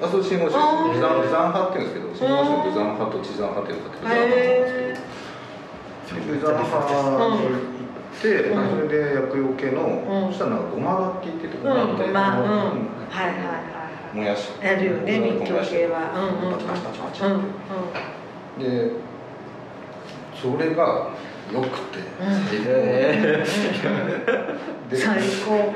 [0.01, 0.93] あそう真言宗あー。
[0.93, 6.27] です山山派っていうんですけど真言宗の武山派と地山派っていうのがあってなんですけど。
[6.27, 8.69] 武山派に行って、うん。
[8.69, 10.31] それで薬用系の、うん。
[10.31, 12.39] そしたらなんかごま楽器って言っごま。
[12.39, 12.47] うん。
[12.47, 12.87] うん。
[13.09, 13.77] はいはいはい
[14.13, 14.51] 燃やし。
[14.63, 16.11] やるよね密教系は。
[16.15, 16.53] うんうん。
[16.53, 18.91] パチパチパチパチうんうん。
[18.91, 19.07] で
[20.33, 21.09] それが
[21.51, 21.99] よくて、
[24.95, 25.73] 最高。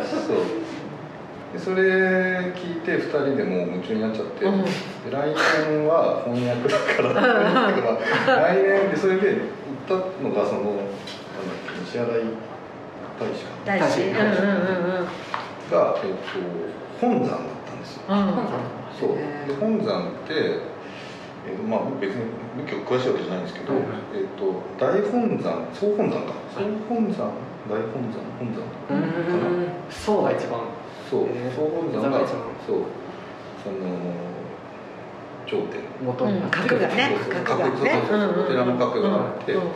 [0.00, 0.61] そう
[1.52, 1.82] でそれ
[2.56, 4.64] 聞いて2人でもう夢中になっちゃって、うん。
[4.64, 4.70] で
[5.10, 7.12] 来年は翻訳だから。
[7.14, 7.28] だか
[8.26, 9.40] ら来年でそれで行っ
[9.86, 12.06] たのがそのなんだっけ西新井
[13.20, 15.06] 大使か大事うんうんうんうん。
[15.70, 16.40] が、えっと、
[17.00, 18.02] 本山だったんですよ。
[18.08, 18.16] うん。
[18.98, 19.16] そう。
[19.16, 20.32] で本山って、
[21.44, 22.24] えっとまあ、別に
[22.56, 23.82] 仏教詳しいわけじゃないんですけど、はい
[24.14, 26.32] えっと、大本山総本山か。
[26.54, 27.32] 総本山？
[27.68, 28.24] 大本山？
[28.40, 29.72] 本山うーん。
[29.90, 30.60] そうが一番
[31.12, 31.54] そう、えー。
[31.54, 32.36] 総本山がそう
[33.62, 33.76] その
[35.46, 35.84] 頂点。
[36.02, 37.76] 元角がねそうそう角がね。
[37.76, 38.16] そうそうそう。
[38.16, 39.52] うんうんうんお寺の角があって。
[39.52, 39.68] うんうん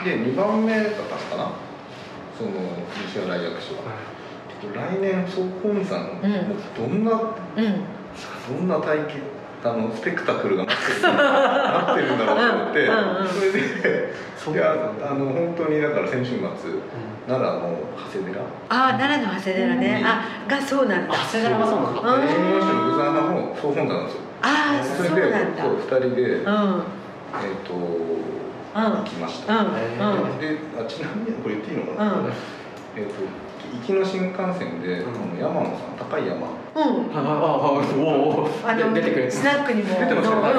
[0.00, 1.52] で2番目だったのかな。
[2.36, 2.50] その
[3.06, 3.80] 西新井薬師は。
[4.74, 6.30] 来年総本山、うん。
[6.32, 7.84] もうどんなうん。
[8.48, 9.22] どんな体験
[9.62, 13.60] あのスペクタクルが待ってる待ってるんだろうと思って、うんうんうんそれで
[14.40, 16.50] いやあの本当にだから先週末うん
[17.28, 18.40] 奈良の長谷寺？
[18.40, 20.02] ああ奈良の長谷寺ね。
[20.02, 21.14] あがそうなんだ。
[21.14, 22.00] 長谷寺はそうなんだ。
[22.00, 22.26] うん。
[22.26, 24.20] 真言宗の武山派の総本山なんですよ。
[24.42, 25.62] ああそれでそうなんだ。
[25.62, 26.52] そう2人で、うん。
[26.52, 26.82] うん
[27.30, 27.74] えっ、と
[28.72, 29.74] 行きました、うん。
[30.40, 32.32] であちなみにこれ言っていいのかな、うん。
[32.96, 33.12] えっ、と
[33.72, 35.40] 行きの新幹線で、うん。
[35.40, 36.46] あの山野さん高い山。
[36.70, 37.10] うん。
[37.14, 39.88] あああおおあの出てくるスナックにも。
[39.98, 40.42] 出てましたうん。
[40.42, 40.52] はい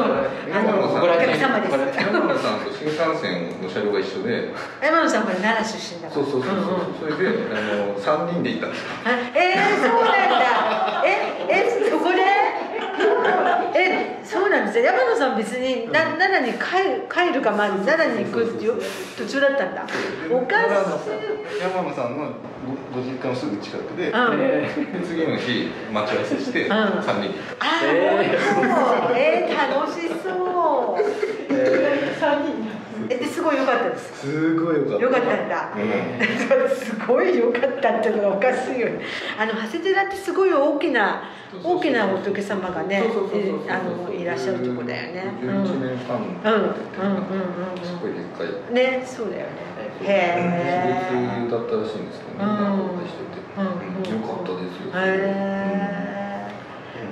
[0.51, 1.73] あのお客様です。
[1.99, 4.53] 山野さんと新幹線の車両が一緒で。
[4.81, 6.25] 山野さんこれ奈良出身だから。
[6.25, 8.87] そうそうそうそう、んんそれであの3人で行ったんですよ。
[9.05, 11.03] あえー、そうなんだ。
[11.05, 11.07] え
[11.49, 12.50] えそこで？
[13.75, 18.81] えそうなんですよ山野さん別にな奈良に帰る帰るかまあ奈良に行くっていう
[19.17, 19.83] 途中だったんだ。
[20.31, 22.25] おかしい山野さんの
[22.93, 25.03] ごご実家のすぐ近くで,、うん。
[25.03, 26.71] 次の日待ち合わせしてん。
[26.71, 27.27] 3人で。
[27.27, 29.17] 行っあー、えそう。
[29.17, 31.03] えー、楽しそう。
[31.51, 32.15] え
[33.11, 34.27] えですごい良かったでたす。
[34.27, 35.03] すごいよかった。
[35.03, 35.73] 良かったんだ。
[35.75, 39.01] うん すごい良かったっていうのがおかしいよね。
[39.37, 41.23] あの長谷寺ってすごい大きな
[41.63, 45.23] 大きな仏様がねそうそうそうそうあのいらっしゃるとこだよね。
[45.41, 45.55] うんうん。
[45.63, 46.71] 11年間うんうんうん
[47.83, 49.47] すごいでっかいうんねそうだよね。
[50.03, 53.07] へ私え立だったらしいんですけどね、うん。
[53.07, 54.15] してて、うん。
[54.15, 54.21] うん。
[54.21, 54.91] よかったですよ。
[54.95, 56.20] へえ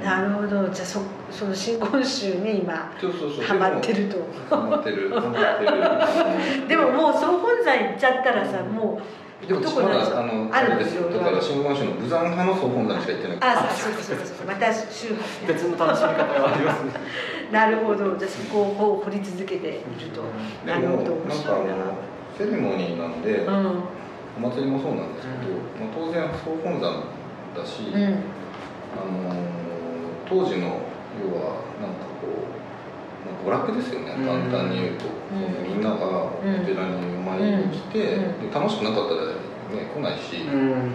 [0.10, 0.70] なるほど。
[0.70, 1.02] じゃあそ
[1.32, 3.46] その新言宗に今そうそうそう。
[3.46, 4.18] ハマってると。
[4.50, 5.10] ハマってる。
[5.10, 6.68] ハマってる。
[6.68, 11.10] でももう総本山行っちゃったらさもうでもまだあのあるんですよ。
[11.10, 13.38] だから新言宗の武山派の総本山しか行ってない。
[13.42, 16.92] ああそうかそうかそうかまた宗派ね別の楽しみ方がありますね。
[17.52, 18.18] なるほど。
[18.18, 19.80] じゃあそこを掘り続けている
[20.14, 20.22] と
[20.66, 21.36] でもなるほど面な。
[21.36, 21.94] んかあ白いなの
[22.38, 23.84] セレモニーなんで、うん。
[24.38, 27.04] お祭りもそうなんですけど、まあ当然総本山
[27.56, 28.24] だし、うん。
[28.92, 29.69] あの
[30.30, 30.78] 当時の
[31.18, 34.14] 要はなんかこう、まあ、娯楽ですよね。
[34.14, 34.50] うん。
[34.52, 38.50] 簡単に言うと、うんみんながお寺にお参りに来て、うん。
[38.50, 40.94] で楽しくなかったら、ね、来ないし、うん。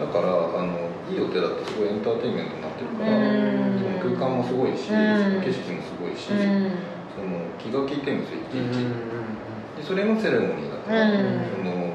[0.00, 3.80] だからあのいいお寺ってすごいエンターテインメントになってるから、うん。
[3.80, 5.40] その空間もすごいし、うん。
[5.44, 6.72] 景色もすごいし、うん。
[7.16, 8.70] その気が利いてるんですよいちうん。
[8.70, 11.44] いち、でそれのセレモニーだから、うん。
[11.52, 11.92] その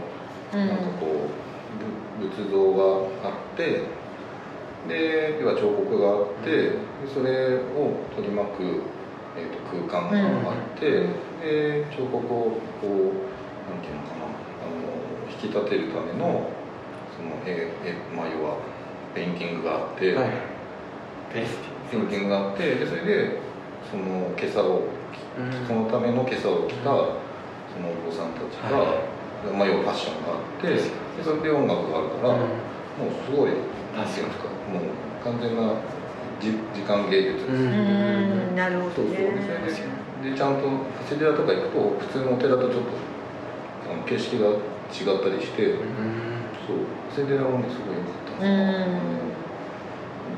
[0.53, 0.67] うん。
[0.67, 1.41] なんかこう
[2.21, 3.85] ぶ仏像があって
[4.87, 6.77] で要は彫刻があってで
[7.13, 8.81] それを取り巻く、
[9.37, 10.89] えー、と空間があって、
[11.41, 12.89] で彫刻をこう
[13.69, 16.49] なんていうのかなあの引き立てるための
[17.15, 18.57] その絵絵まあ要は
[19.13, 20.29] ペインティングがあって、はい。
[21.33, 22.29] ペインティング。
[22.29, 23.39] があってでそれで
[23.89, 24.87] その袈裟を
[25.37, 25.67] うん。
[25.67, 29.03] そのための袈裟を着たそのお子さんたちが、は
[29.53, 30.79] まあ、要はファッションがあってで
[31.23, 33.51] それで音楽があるから、もうすごい
[33.95, 34.83] なんていうんですかもう
[35.23, 35.73] 完全な
[36.39, 37.45] じ時間芸術。
[37.45, 37.65] です、うん。
[37.65, 38.55] うん。
[38.55, 39.15] なるほそうそう。
[39.15, 39.89] どねでそれ
[40.21, 40.77] ででちゃんと長
[41.09, 42.93] 谷寺とか行くと普通のお寺とちょっと
[43.89, 44.49] あの景色が
[44.91, 46.45] 違ったりして、うん。
[46.67, 46.85] そう。
[47.09, 48.45] 長谷寺はねすごい良かった。
[48.45, 49.01] ん。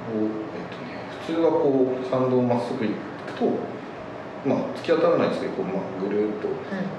[0.04, 3.48] こうえっとね、普通はこう参道まっすぐ行くと
[4.44, 6.48] まあ突き当たらないですけどこう、まあ、ぐるっと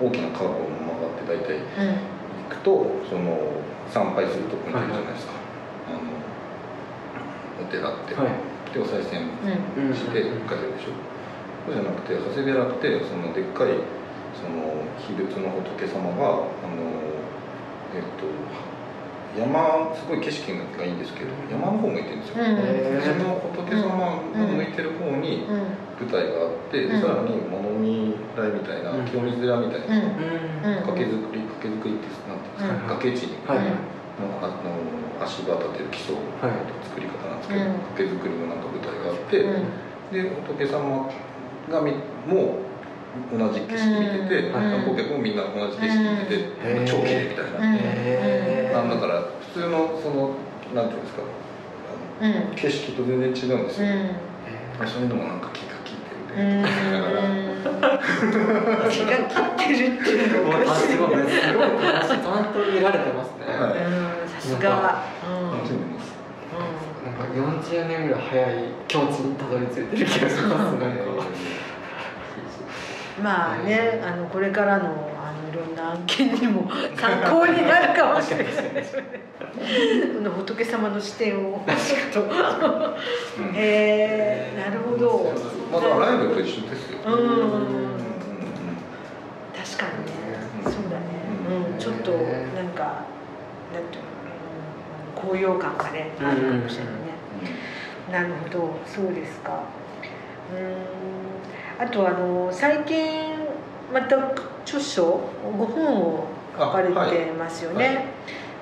[0.00, 2.14] 大きなカーブを曲がって大体うん。
[2.48, 3.36] 行くとその
[3.92, 5.43] 参拝するとこに出るじゃないですか、あの
[7.74, 8.54] お寺って、はい。
[8.74, 9.30] でお賽銭
[9.94, 10.94] して帰るでしょ、
[11.66, 13.74] そうじゃなくて長谷寺ってそのでっかい
[14.34, 16.90] その秘仏の仏様があの
[17.94, 18.26] えっと
[19.38, 22.58] 山すごい景色がいいんですけど山の方向いてるんですよ、うん。
[22.58, 25.74] へその仏様が向いてる方にうん。
[25.94, 27.00] 舞台があって、でうん。
[27.00, 29.04] さらに物見台みたいなうん。
[29.06, 29.86] 清水寺みたいな、
[30.86, 33.58] 崖作り崖作りってなんていうんですか、崖地に、はい
[34.20, 36.20] のあの足場立てる基礎の
[36.82, 37.72] 作り方なんですけど、うん。
[37.96, 40.12] 崖作りのなんか舞台があって、うん。
[40.12, 41.10] で仏様
[41.70, 41.92] がみ
[42.26, 42.62] も
[43.30, 44.52] 同じ景色見てて、うん。
[44.52, 46.86] 観光客もみんな同じ景色見てて、うん。
[46.86, 49.22] 超綺麗みたいな、なんだから
[49.54, 50.34] 普通のその
[50.74, 51.22] なんていうんですか
[52.56, 54.88] 景色と全然違うんですよ、うん。
[54.88, 56.62] そういうのもなんか気が利いてうるね、
[57.64, 57.98] から。
[58.90, 63.46] 気が利ってるっていうの すごいすごいちゃんと見られてますね、
[64.44, 65.04] すが。
[67.04, 70.86] なんか40年ぐらい早い境地にたどり着いてる気がしますなんか
[73.22, 78.46] まあねあのこれからのあのいろんな案件にも参考になるかもしれない。
[78.46, 79.02] ですね
[80.16, 81.62] この仏様の視点を。
[81.64, 81.70] う
[83.42, 85.32] んえー、なるほど。
[85.70, 87.12] まあだライブと一緒ですよ、うん。
[89.54, 90.12] 確かにね。
[90.64, 90.72] うん。
[90.72, 91.04] そうだね。
[91.48, 91.72] うん。
[91.72, 91.78] うん。
[91.78, 92.82] ちょっとなんか
[93.72, 94.08] なんていうの？
[94.08, 94.13] うん
[95.26, 97.14] 高揚感がねあるかもしれないね。
[98.10, 99.62] なるほどそうですか。
[100.52, 101.86] うーん。
[101.86, 103.34] あとあの最近
[103.92, 104.16] また
[104.62, 105.02] 著書
[105.58, 108.04] ご本を書かれてますよね、はいはい。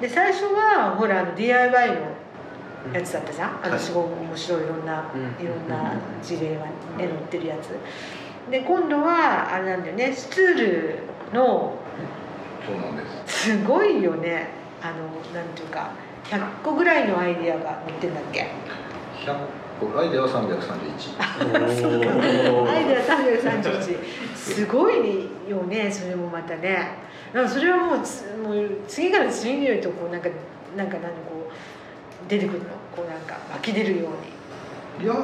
[0.01, 5.45] で最初はほらあの DIY のやつだったじゃん、あのはいすごい面白いいろんな、うん。
[5.45, 5.93] いろんな
[6.23, 7.77] 事例がね載ってるやつ。
[8.51, 10.13] で今度はあれなんだよね。
[10.13, 10.99] スツール
[11.33, 11.75] の
[12.67, 13.51] そうなんです。
[13.51, 14.49] すごいよね。
[14.83, 14.95] あの
[15.33, 15.91] なんていうか
[16.33, 18.49] 100個ぐらいのアイディアが載ってんだっけ
[19.27, 19.37] ？100
[19.93, 20.43] 個アイデアは331
[22.55, 23.99] おーアイデア331
[24.35, 26.97] すごいよねそれもまたね。
[27.35, 30.29] なんかそれはもうつもう次から次にとこうなんか
[30.77, 32.65] なんか何こう出てくるの？
[32.97, 34.11] こうなんか湧き出るよう
[35.01, 35.05] に。
[35.05, 35.15] いや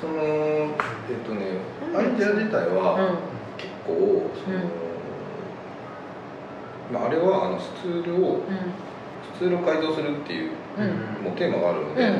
[0.00, 1.58] そのえっとね
[1.96, 3.18] アイデア自体うはん。
[3.56, 4.58] 結構その、
[6.92, 8.50] まあ、あれはあのスツールをうス
[9.38, 11.24] ツールを改造するっていううん。
[11.24, 12.16] もうテーマがあるので、あの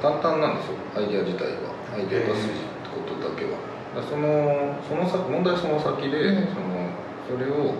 [0.00, 1.74] 簡単なんですよアイデア自体は。
[1.94, 2.48] アイデアを出す
[2.90, 3.58] ことだけは。
[3.94, 6.46] だそのその先問題はその先で、うん。
[6.48, 6.90] その
[7.28, 7.74] それを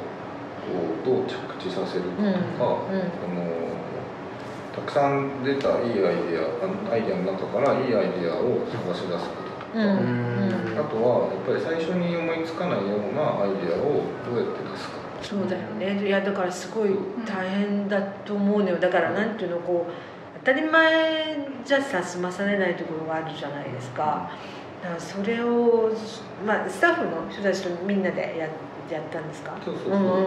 [0.62, 0.70] こ
[1.02, 2.96] うどう着地させるかとか、うん。
[2.96, 3.10] うん。
[3.10, 3.62] その
[4.72, 6.48] たくさん出たいいアイデア
[6.90, 15.01] アイデアの中からいいアイデアを探し出すこととか、あとはやっぱり最初に思いつかないようなアイデアをどうやって出すか
[15.32, 16.06] そうだよね。
[16.06, 16.90] いやだからすごい
[17.26, 18.78] 大変だと思うのよ。
[18.78, 19.92] だからなんていうのこう
[20.44, 24.30] 当たり前じゃさ済まされないところがあるじゃないですか。
[24.82, 25.90] だからそれを、
[26.46, 28.46] まあ、スタッフの人たちとみんなでや
[28.90, 29.56] やったんですか？
[29.64, 30.18] そうそうそう、んうんう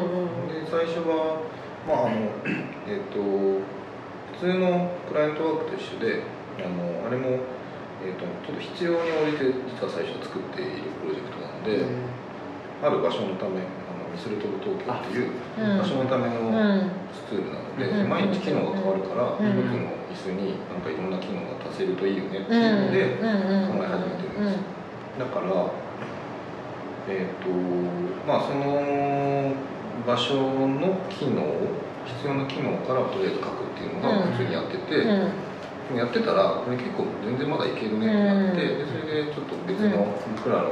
[0.45, 0.47] ん。
[0.47, 1.41] で最初は
[1.88, 2.16] まああの
[2.88, 6.24] えっ、と普通のクライアントワークと一緒で
[6.58, 7.38] あのあれも、
[8.01, 11.86] えー、とちょっと必要に応じて実は最初作っているプロジェクトなので、
[12.82, 13.62] ある場所のため
[14.16, 15.78] あのミスルトブ東京っていううん。
[15.78, 18.09] 場所のためのうんスツールなので、うん。
[18.09, 19.51] 毎日機能が変わるから、うん。
[19.51, 22.63] 一つの椅子になんかいろんな機能が足せるといいよねってうん。
[22.63, 23.76] いうので、うん。
[23.76, 24.45] 考え始めてるん。
[24.47, 24.59] ですよ
[25.20, 25.47] だから
[27.07, 27.47] えっ、と
[28.28, 29.53] まあその
[30.07, 30.34] 場所
[30.68, 31.45] の機能
[32.05, 35.97] 必要な機能からとりあえず書くっていうのが普通にやってて、うん。
[35.97, 38.80] やってたらこれ結構全然まだいけるねってなって、うん。
[38.80, 40.05] でそれでちょっと別の
[40.36, 40.72] 僕らの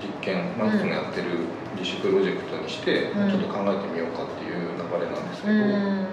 [0.00, 1.42] 実験、まあいつもやってる
[1.78, 3.30] 自主プロジェクトにして、うん。
[3.30, 6.06] ちょっと考えてみようかっていう流れなんですけうど、ん。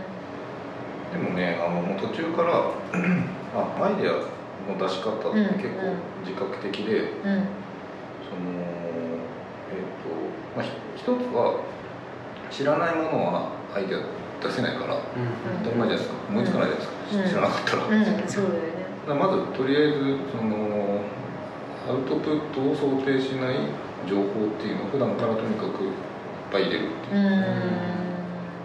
[1.11, 2.71] でもねあのもう途中から
[3.53, 4.13] あアイデア
[4.69, 5.95] の出し方って結構
[6.25, 7.47] 自覚的で、うん。
[8.25, 8.51] その
[9.71, 10.07] えっ、と、
[10.55, 11.63] まあ、ひ一つは
[12.49, 13.99] 知らないものはアイデア
[14.41, 14.97] 出せないから
[15.63, 16.15] 当たり前じゃないですか。
[16.29, 17.29] 思いつかないじゃないですか、うん。
[17.29, 17.85] 知らなかったら。
[17.87, 18.81] うんそうだよね。
[19.07, 19.97] まずとりあえず
[20.31, 21.01] その
[21.89, 23.55] アウトプットを想定しない
[24.07, 25.91] 情報っていうのを普段からとにかくいっ
[26.51, 27.21] ぱい入れるっていう。
[27.21, 27.81] う、ん。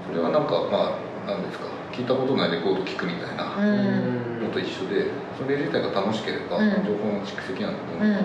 [0.08, 4.46] それはなんかまあ何ですか聞いたことないレコード聞くみたいなうん。
[4.46, 6.84] のと一緒でそれ自体が楽しければ、うん。
[6.84, 8.08] 情報の蓄積なんてどんどん。
[8.08, 8.22] さ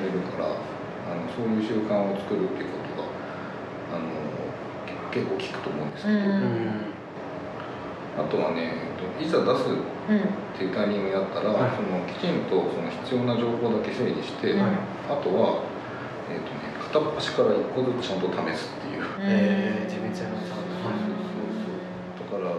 [0.00, 3.08] れるから、あのそういう習慣を作るっていうことが
[3.94, 4.04] あの
[5.12, 6.92] 結結構聞くと思うんですけど、うん。
[8.18, 8.72] あとはね
[9.20, 11.70] いざ出すうんっていうタイミングになったら、はい。
[11.70, 14.60] そのきちんとその必要な情報だけ整理して、うん。
[15.06, 15.62] あとは、
[16.30, 20.56] えーとね、片っ端から1個ずつちゃんと試すっていう、えー自分ちゃいますだ
[22.28, 22.52] から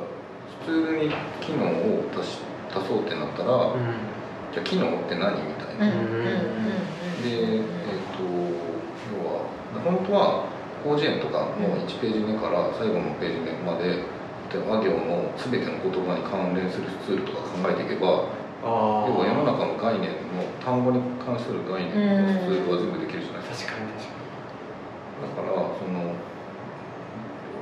[0.66, 1.10] 普通に
[1.40, 2.40] 機能を足し
[2.70, 3.74] 足そうってなったら、
[4.54, 5.92] じゃあ機能って何みたいな、うん。
[5.92, 5.98] うん。
[5.98, 7.22] うん。
[7.22, 7.64] で、えー、
[8.14, 8.22] と
[9.10, 9.50] 要は
[9.84, 10.46] 本当は
[10.84, 14.06] 広辞苑とかの1ページ目から最後のページ目まで
[14.50, 18.30] 例えばあ行の全ての言葉に関連するツールとか考えていけば
[18.64, 23.29] あ要は世の中の概念の単語に関する概念のツールは全部できるじ
[23.60, 24.20] 確かに確か
[25.22, 26.16] だからその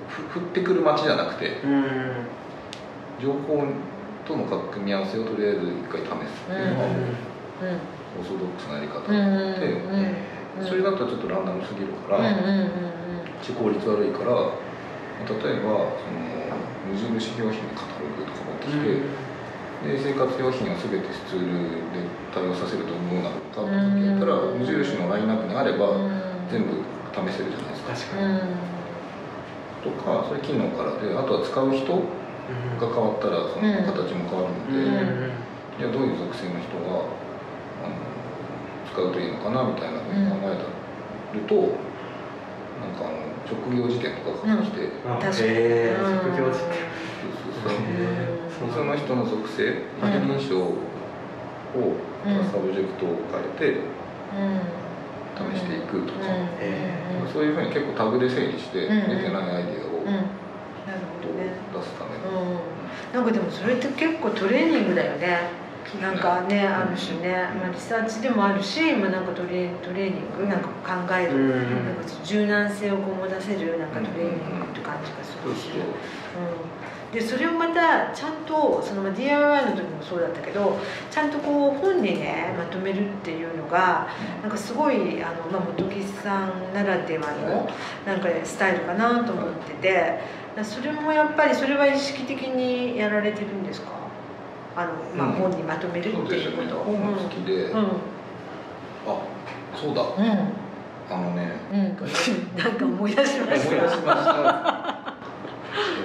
[0.08, 2.28] ふ降ってくる街じゃなくてにうん。
[3.20, 3.66] 情報
[4.28, 6.86] との組み合わせをとりあえず一回試すっていうのが
[8.20, 9.60] オーソドックスなやり方うん。
[9.60, 9.66] で
[10.60, 10.68] うん。
[10.68, 12.24] それだとちょっとランダムすぎるかうん。
[12.24, 12.72] らうん。
[13.42, 14.30] 非効率悪いから
[15.26, 16.22] 例えばその
[16.86, 19.27] 無印良品のカタログとか持ってきて、
[19.84, 26.12] で生活用品を全てツールで対応させるとどうなるかって言ったらうん無印のラインナップにあればうん。
[26.50, 26.80] 全部
[27.12, 28.16] 試せるじゃないですか。
[28.16, 28.40] 確かに。
[29.84, 35.32] とかそれ機能からであとは使う人が変わったらその形も変わるので、うん。
[35.78, 37.04] じゃあどういう属性の人が
[37.84, 38.00] あの
[38.92, 40.56] 使うといいのかなみたいなふうに考え
[41.36, 41.54] ると、
[42.82, 45.50] なんかあの職業辞典とか買ってきて、あ確かに。
[45.52, 46.24] へー。
[46.24, 48.27] 職業辞そう
[48.60, 50.74] その人の属性一人称を
[52.26, 54.78] うんサブジェクトを変えてうん
[55.38, 56.20] 試していくとか、
[56.60, 59.10] えそういうふうに結構タグで整理してうん。
[59.10, 60.06] 出てないアイデアをうん。
[60.06, 60.26] なる
[61.22, 62.60] ほどね出すための、うん。
[63.14, 65.68] なんかでもそれって結構トレーニングだよね。
[66.02, 71.50] なんかねある種ね、まあ、リサーチでもあるし、まあ、なんかトレトレーニングなんか考える、うん。
[71.86, 75.88] なんか柔軟性をこう持たせるなんかトレーニングって感じがするし、うん、
[77.14, 80.78] でそれをまたちゃんとそのまあ DIY の時もそうだったけど
[81.10, 84.08] ちゃんとこう本にねまとめるっていうのが
[84.42, 87.70] なんかすごいあの、まあ、本木さんならではの
[88.06, 90.20] なんかスタイルかなと思ってて
[90.64, 94.08] それもやっぱりそれは意識的にやられてるんですか？
[94.78, 95.34] あの、まあ、うん。
[95.34, 96.76] 本にまとめるっていうこと。
[96.84, 97.84] 本も好きで、うん。
[99.08, 99.22] あ
[99.76, 100.02] そうだ。
[100.04, 100.54] うん。
[101.10, 101.54] あのね。
[101.72, 101.88] うん、うん、
[102.58, 105.16] なんか思い出しまし思い出しましたた。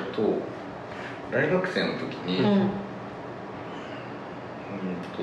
[0.09, 0.23] えっと
[1.33, 2.47] 大学生の時に、うん。
[2.47, 2.69] うん
[5.17, 5.23] と、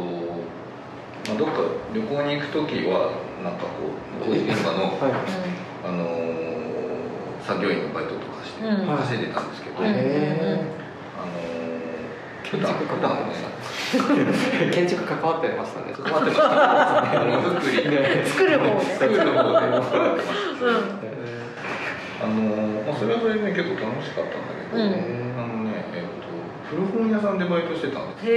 [1.30, 1.62] まあ、どっか
[1.94, 3.12] 旅行に行く時は
[3.44, 5.14] なんかこう工事現場の、 はい。
[5.86, 6.40] あのー
[7.50, 8.98] 作業員のバイトとかしてうん。
[8.98, 9.86] 稼いでたんですけど、うん。
[9.86, 13.34] あのへー普段普段はね
[14.72, 15.94] 建築関わってましたね。
[15.94, 16.46] 関わってました。
[17.26, 17.78] ものづくり
[18.26, 18.54] 作る。
[18.86, 19.22] 作る
[22.22, 24.94] あのーまあ、それはそれでね結構楽しかったんだけど、うん。
[25.40, 25.59] あの
[26.70, 28.30] 古本屋さんでバイトしてたんですへ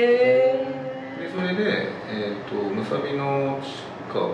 [1.21, 4.25] でそれで、えー、とむさびの近くの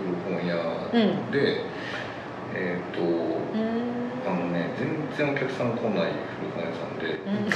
[0.00, 0.56] 古本屋
[0.92, 1.60] うんで、
[2.54, 3.02] えっ、とえ。
[3.02, 3.04] う
[3.60, 3.62] ん。
[4.24, 7.44] あのね全然お客さん来ない古本屋さんでうん。
[7.44, 7.50] で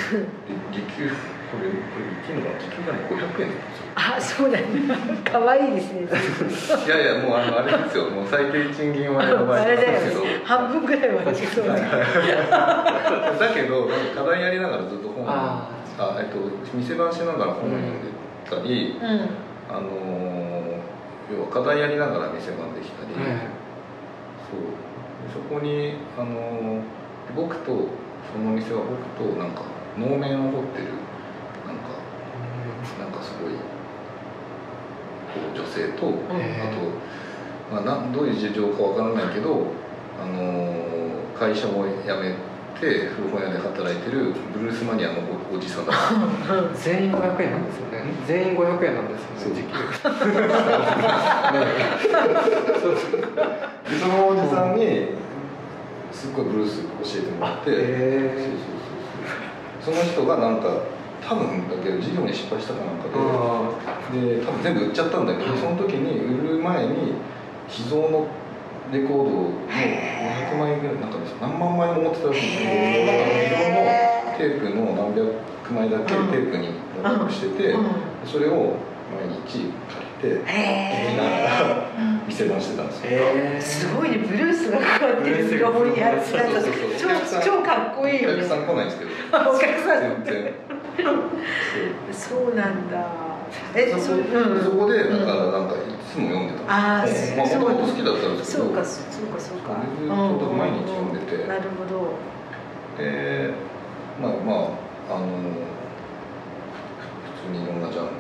[0.71, 1.09] 時給
[1.49, 4.67] これこれ言っていいのかな時給がね500円なんですよあ、そうだね。
[5.25, 6.03] 可愛いですね。
[6.05, 6.09] い
[6.89, 10.23] やいやもうあのあれですよもう最低賃金割の場合あれだですけど。
[10.45, 11.47] 半分ぐらいは だけ
[13.63, 15.29] ど課題やりながらずっと本を
[15.99, 16.39] ああえっと
[16.75, 18.09] 店番しながら本を読んで
[18.49, 19.49] たり、うん。
[19.69, 19.91] あの
[21.31, 23.41] 要は課題やりながら店番できたり、はい
[24.49, 24.61] そう。
[25.21, 26.81] でそこにあの
[27.37, 27.89] 僕と
[28.33, 29.65] その店は僕となんか
[29.99, 30.85] 能面を彫ってる
[31.67, 31.99] なんか
[32.99, 33.61] なんかすごいこ
[35.53, 39.67] う女性と、あと、まあ、なんどういう事情かわからないけど
[40.23, 40.75] あの
[41.39, 45.15] 会社を辞めて古本屋で働いてるブルースマニアの
[45.53, 45.93] おおじさんだ。
[46.75, 48.05] 全員500円なんですよね。
[48.25, 49.65] 全員500円なんですよね
[54.01, 55.09] そのおじさんに
[56.13, 58.31] すっごいブルース教えてもらって、
[59.81, 60.69] その人がなんか
[61.27, 63.71] 多分だけど事業に失敗したかなんかあ
[64.13, 67.15] でで多分全部売っちゃったんだけどその時に売る前に
[67.69, 68.29] 秘蔵の
[68.93, 73.49] レコードを500枚ぐらいなんかね何万枚も持ってたらしいんですけどへー。
[73.49, 73.85] 秘蔵の
[74.39, 76.69] テープの何百枚だけテープに
[77.03, 77.87] ラップしてて、うん。
[78.25, 78.77] それを
[79.09, 80.53] 毎日借りてへ
[81.09, 81.89] 聞きながら
[82.27, 82.93] 店番してたんで
[83.61, 83.89] すよ。
[83.89, 87.43] すごいねブルースがかかってるスマホにやつなんかそうそうそう。
[87.43, 88.37] 超超かっこいいよね。
[88.37, 89.11] お客さん来ないんですけど、
[89.51, 90.25] お客さん。
[90.25, 90.55] 全然。
[92.13, 93.28] そうなんだ
[93.75, 94.23] えそこそうん
[94.65, 95.79] そこでだからなんかい
[96.13, 98.65] つも読んでたあーまあそうもともと好きだったんですけど。
[98.65, 99.77] そうかそうかそうか。
[99.99, 101.47] ずっと毎日読んでて。
[101.47, 102.17] なるほど。
[102.99, 103.53] で
[104.21, 104.53] まあま
[105.11, 105.27] ああの
[107.37, 108.19] 普通にいろんなジャンルの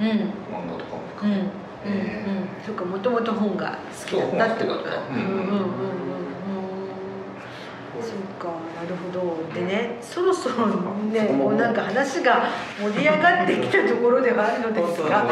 [0.00, 0.32] うん。
[0.50, 1.30] 本漫画とかもうん。
[1.30, 1.36] うん。
[1.36, 1.46] うん。
[1.46, 2.00] 含め
[2.60, 6.25] て、そっかもともと本が好きだったってことだうんうんうんうん
[8.02, 9.36] そっかなるほど。
[9.54, 10.66] でねそろそろ
[11.12, 12.48] ねこうなんか話が
[12.80, 15.26] 盛り上がってきたところではあるのですが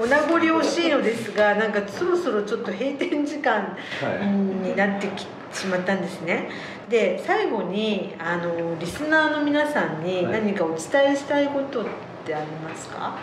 [0.00, 6.48] お名残惜しいのですがなんかそろそろちょっと閉店時間はいになってきしまったんですね。
[6.88, 11.86] で最後にあのリスナーの皆さんに何かお伝えしたいことっ
[12.24, 13.16] てありますか、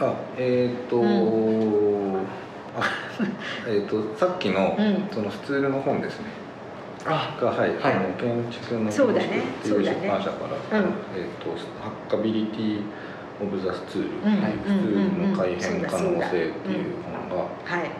[0.00, 2.22] あえっ、と、うあ
[3.68, 5.08] えっ、とさっきの、うん。
[5.12, 6.26] そのスツールの本ですね
[7.06, 7.94] あがはい、はい。
[7.94, 9.40] あの建築のそうだね。
[9.40, 10.86] っていう出版社から、うん。
[11.16, 12.82] えっ、とハッカビリティ
[13.40, 16.52] オブザスツールう、うんスツールの改変可能性っていう
[17.28, 17.90] 本が、はい。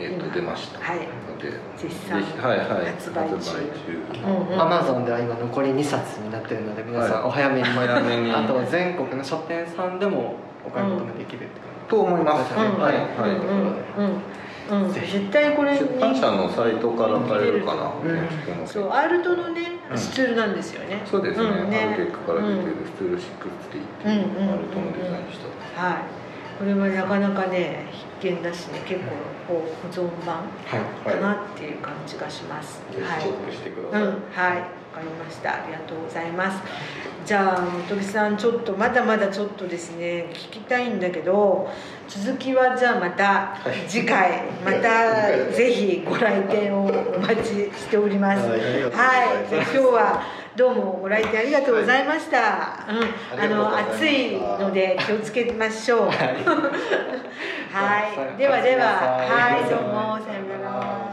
[0.00, 0.80] えっ、と出ました。
[0.80, 0.98] はい。
[0.98, 2.86] ので実際はいはい。
[2.92, 3.36] 発売中。
[3.36, 4.26] 発売中。
[4.26, 4.60] うんうん。
[4.60, 7.22] アマゾンでは今残り2冊になってるので皆さはい。
[7.22, 8.32] んお早めに、お早めに。
[8.32, 10.34] あと全国の書店さんでも
[10.66, 12.54] お買い求めできるってと思います。
[12.54, 13.30] うんはいはい。
[13.30, 14.22] うんうん
[14.70, 14.92] うん。
[14.92, 17.92] 絶対これ出版社のサイトから買えるかな。
[18.02, 18.66] うん。
[18.66, 19.98] そうアルトのねうん。
[19.98, 21.46] スツールなんですよね、そうですね。
[21.48, 23.28] んアルテックから出てるスツール6って
[23.74, 25.38] 言って、うんうんアルトのデザインし
[25.74, 25.82] た。
[25.82, 25.96] はい。
[26.58, 27.86] これはなかなかね
[28.20, 29.06] 必見だしね結構
[29.48, 30.42] こう保存版は
[31.10, 31.14] い。
[31.14, 34.52] かなっていう感じがします、ぜはいひチェックしてくうんださい。
[34.52, 34.58] はい。
[34.58, 35.62] わかりました。
[35.62, 36.62] ありがとうございます。
[37.24, 37.56] じゃあ
[37.88, 41.68] 本木さんちょっとまだまだちょっとですね聞きたいんだけど
[42.08, 48.48] 続きはじゃあまた次回またぜひご来店をお待ちしております。
[48.48, 48.64] はいはい。
[49.52, 50.22] 今日は
[50.56, 53.40] どうもご来店ありがとうございました、うん。
[53.40, 56.06] あの暑いので気をつけましょう。
[56.06, 56.16] はい。
[57.70, 58.36] はい。
[58.36, 58.86] ではでは。
[58.86, 61.09] はいどうもさようなら